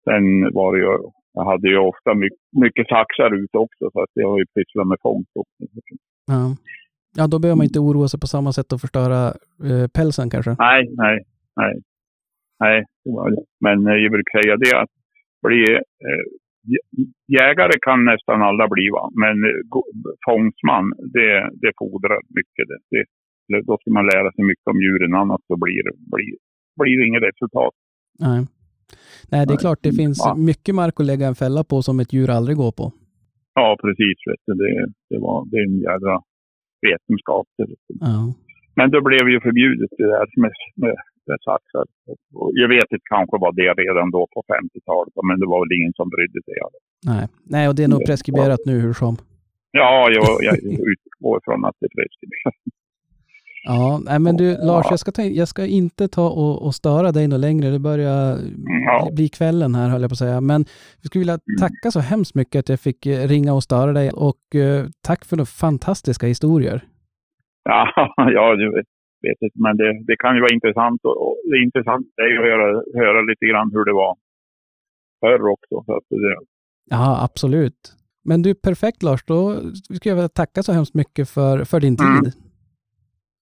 [0.08, 0.92] Sen var det ju,
[1.34, 3.84] jag hade ju ofta mycket, mycket saxar ute också.
[3.94, 5.64] Så att jag har ju pysslat med fångst också.
[6.34, 6.44] Ja.
[7.20, 9.20] Ja, då behöver man inte oroa sig på samma sätt och förstöra
[9.70, 10.56] eh, pälsen kanske.
[10.60, 11.18] Nej, nej,
[11.62, 11.74] nej.
[12.60, 12.84] Nej.
[13.66, 14.94] Men eh, jag brukar säga det att
[15.48, 15.62] bli,
[16.08, 16.26] eh,
[16.74, 16.88] jä-
[17.38, 19.04] jägare kan nästan alla bli, va?
[19.24, 19.60] men eh,
[20.28, 20.86] fångstman,
[21.16, 21.30] det,
[21.62, 22.66] det fordrar mycket.
[22.72, 23.04] Det.
[23.48, 25.84] Det, då ska man lära sig mycket om djuren, annars så blir
[26.14, 26.36] blir,
[26.80, 27.74] blir det inget resultat.
[28.20, 28.40] Nej.
[29.32, 30.36] Nej, det är klart, det finns Ja.
[30.36, 32.92] mycket mark att lägga en fälla på som ett djur aldrig går på.
[33.54, 34.18] Ja, precis.
[34.46, 36.16] Det, det, var, det är en jädra
[36.82, 37.46] vetenskap.
[37.58, 37.66] Det,
[38.00, 38.34] Ja.
[38.78, 40.54] Men då blev ju förbjudet det där med,
[40.84, 40.96] med,
[41.28, 41.86] med saxar.
[42.62, 45.94] Jag vet inte, kanske var det redan då på 50-talet, men det var väl ingen
[46.00, 46.56] som brydde sig.
[47.12, 47.26] Nej.
[47.54, 49.16] Nej, och det är nog preskriberat nu hur som.
[49.82, 50.56] Ja, jag, jag
[50.94, 52.60] utgår från att det är preskriberat.
[53.66, 57.12] Ja, nej men du Lars, jag ska, ta, jag ska inte ta och, och störa
[57.12, 57.70] dig något längre.
[57.70, 58.38] Det börjar
[58.86, 59.10] Ja.
[59.14, 60.42] bli kvällen här höll jag på att säga.
[60.42, 60.66] Men
[61.02, 64.12] jag skulle vilja tacka så hemskt mycket att jag fick eh, ringa och störa dig
[64.12, 66.82] och eh, tack för de fantastiska historier.
[67.70, 67.88] Ja,
[68.18, 68.86] ja du vet,
[69.44, 71.00] inte, men det, det kan ju vara intressant.
[71.04, 73.94] Och, och det är intressant det är ju att höra, höra lite grann hur det
[73.94, 74.16] var
[75.22, 75.76] förr också.
[75.86, 76.36] Så att det,
[76.90, 77.94] Ja, absolut.
[78.24, 79.24] Men du, perfekt Lars.
[79.26, 79.56] Då
[79.96, 82.08] ska jag tacka så hemskt mycket för, för din tid.
[82.08, 82.32] Mm.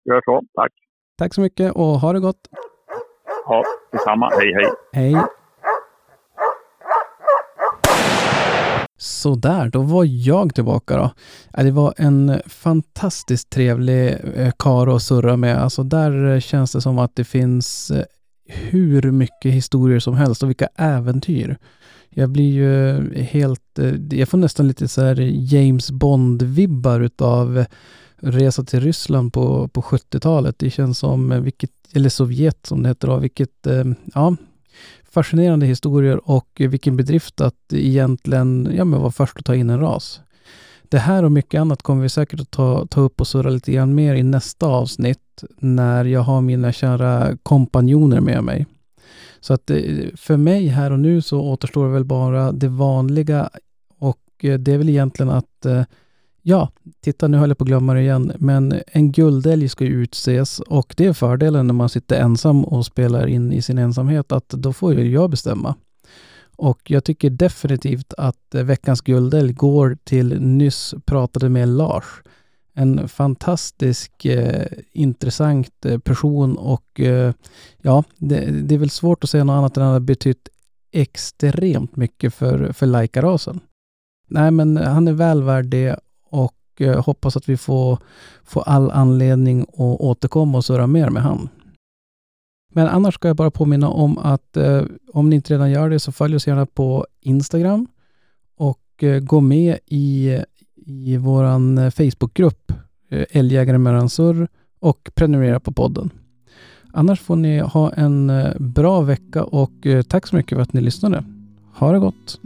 [0.04, 0.42] Gör så.
[0.54, 0.72] Tack.
[1.18, 2.48] Tack så mycket och ha det gott.
[3.46, 4.30] Ja, detsamma.
[4.30, 4.72] Hej, hej.
[4.92, 5.22] Hej.
[8.98, 11.10] Sådär, då var jag tillbaka då.
[11.62, 15.62] Det var en fantastiskt trevlig eh, kar att surra med.
[15.62, 18.04] Alltså där känns det som att det finns eh,
[18.48, 21.56] hur mycket historier som helst och vilka äventyr.
[22.10, 25.20] Jag blir ju helt, eh, jag får nästan lite så här
[25.54, 27.64] James Bond-vibbar utav
[28.22, 30.58] Resa till Ryssland på, på 70-talet.
[30.58, 33.84] Det känns som, eh, vilket, eller Sovjet som det heter då, vilket, eh,
[34.14, 34.36] ja,
[35.10, 39.80] fascinerande historier och vilken bedrift att egentligen ja, men vara först att ta in en
[39.80, 40.20] ras.
[40.82, 43.72] Det här och mycket annat kommer vi säkert att ta, ta upp och surra lite
[43.72, 48.66] grann mer i nästa avsnitt när jag har mina kära kompanjoner med mig.
[49.40, 49.78] Så att eh,
[50.16, 53.50] för mig här och nu så återstår väl bara det vanliga
[53.98, 55.82] och det är väl egentligen att eh,
[56.44, 56.68] Ja,
[57.00, 60.60] titta nu höll jag på att glömma det igen, men en guldälg ska ju utses
[60.60, 64.48] och det är fördelen när man sitter ensam och spelar in i sin ensamhet att
[64.48, 65.74] då får ju jag bestämma.
[66.56, 72.04] Och jag tycker definitivt att veckans guldälg går till nyss pratade med Lars.
[72.74, 77.34] En fantastisk eh, intressant eh, person och eh,
[77.82, 80.48] ja, det, det, är väl svårt att säga något annat än att han har betytt
[80.92, 83.60] extremt mycket för, för Laika-rasen.
[84.28, 86.00] Nej, men han är väl värd det
[86.82, 87.98] eh, hoppas att vi får,
[88.44, 91.48] får all anledning att återkomma och surra mer med han.
[92.74, 94.82] Men annars ska jag bara påminna om att eh,
[95.12, 97.86] om ni inte redan gör det så följ oss gärna på Instagram
[98.56, 100.38] och eh, gå med i,
[100.86, 102.72] i vår eh, Facebookgrupp
[103.08, 104.08] eh, Älgjägare med
[104.78, 106.10] och prenumerera på podden.
[106.92, 110.72] Annars får ni ha en eh, bra vecka och eh, tack så mycket för att
[110.72, 111.24] ni lyssnade.
[111.74, 112.40] Ha det gott!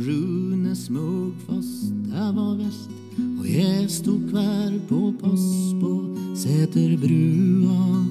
[0.00, 2.90] Rune smög fast det var väst
[3.40, 8.06] och jag stod kvar på post på Säterbrua.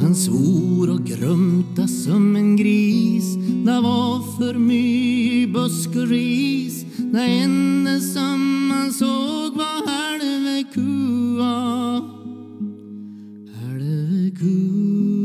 [0.00, 3.34] Han svor och grumta som en gris.
[3.64, 6.84] Det var för mycket busk och ris.
[6.96, 12.00] Det enda som man såg var halve kua.
[13.54, 15.21] Halve kua.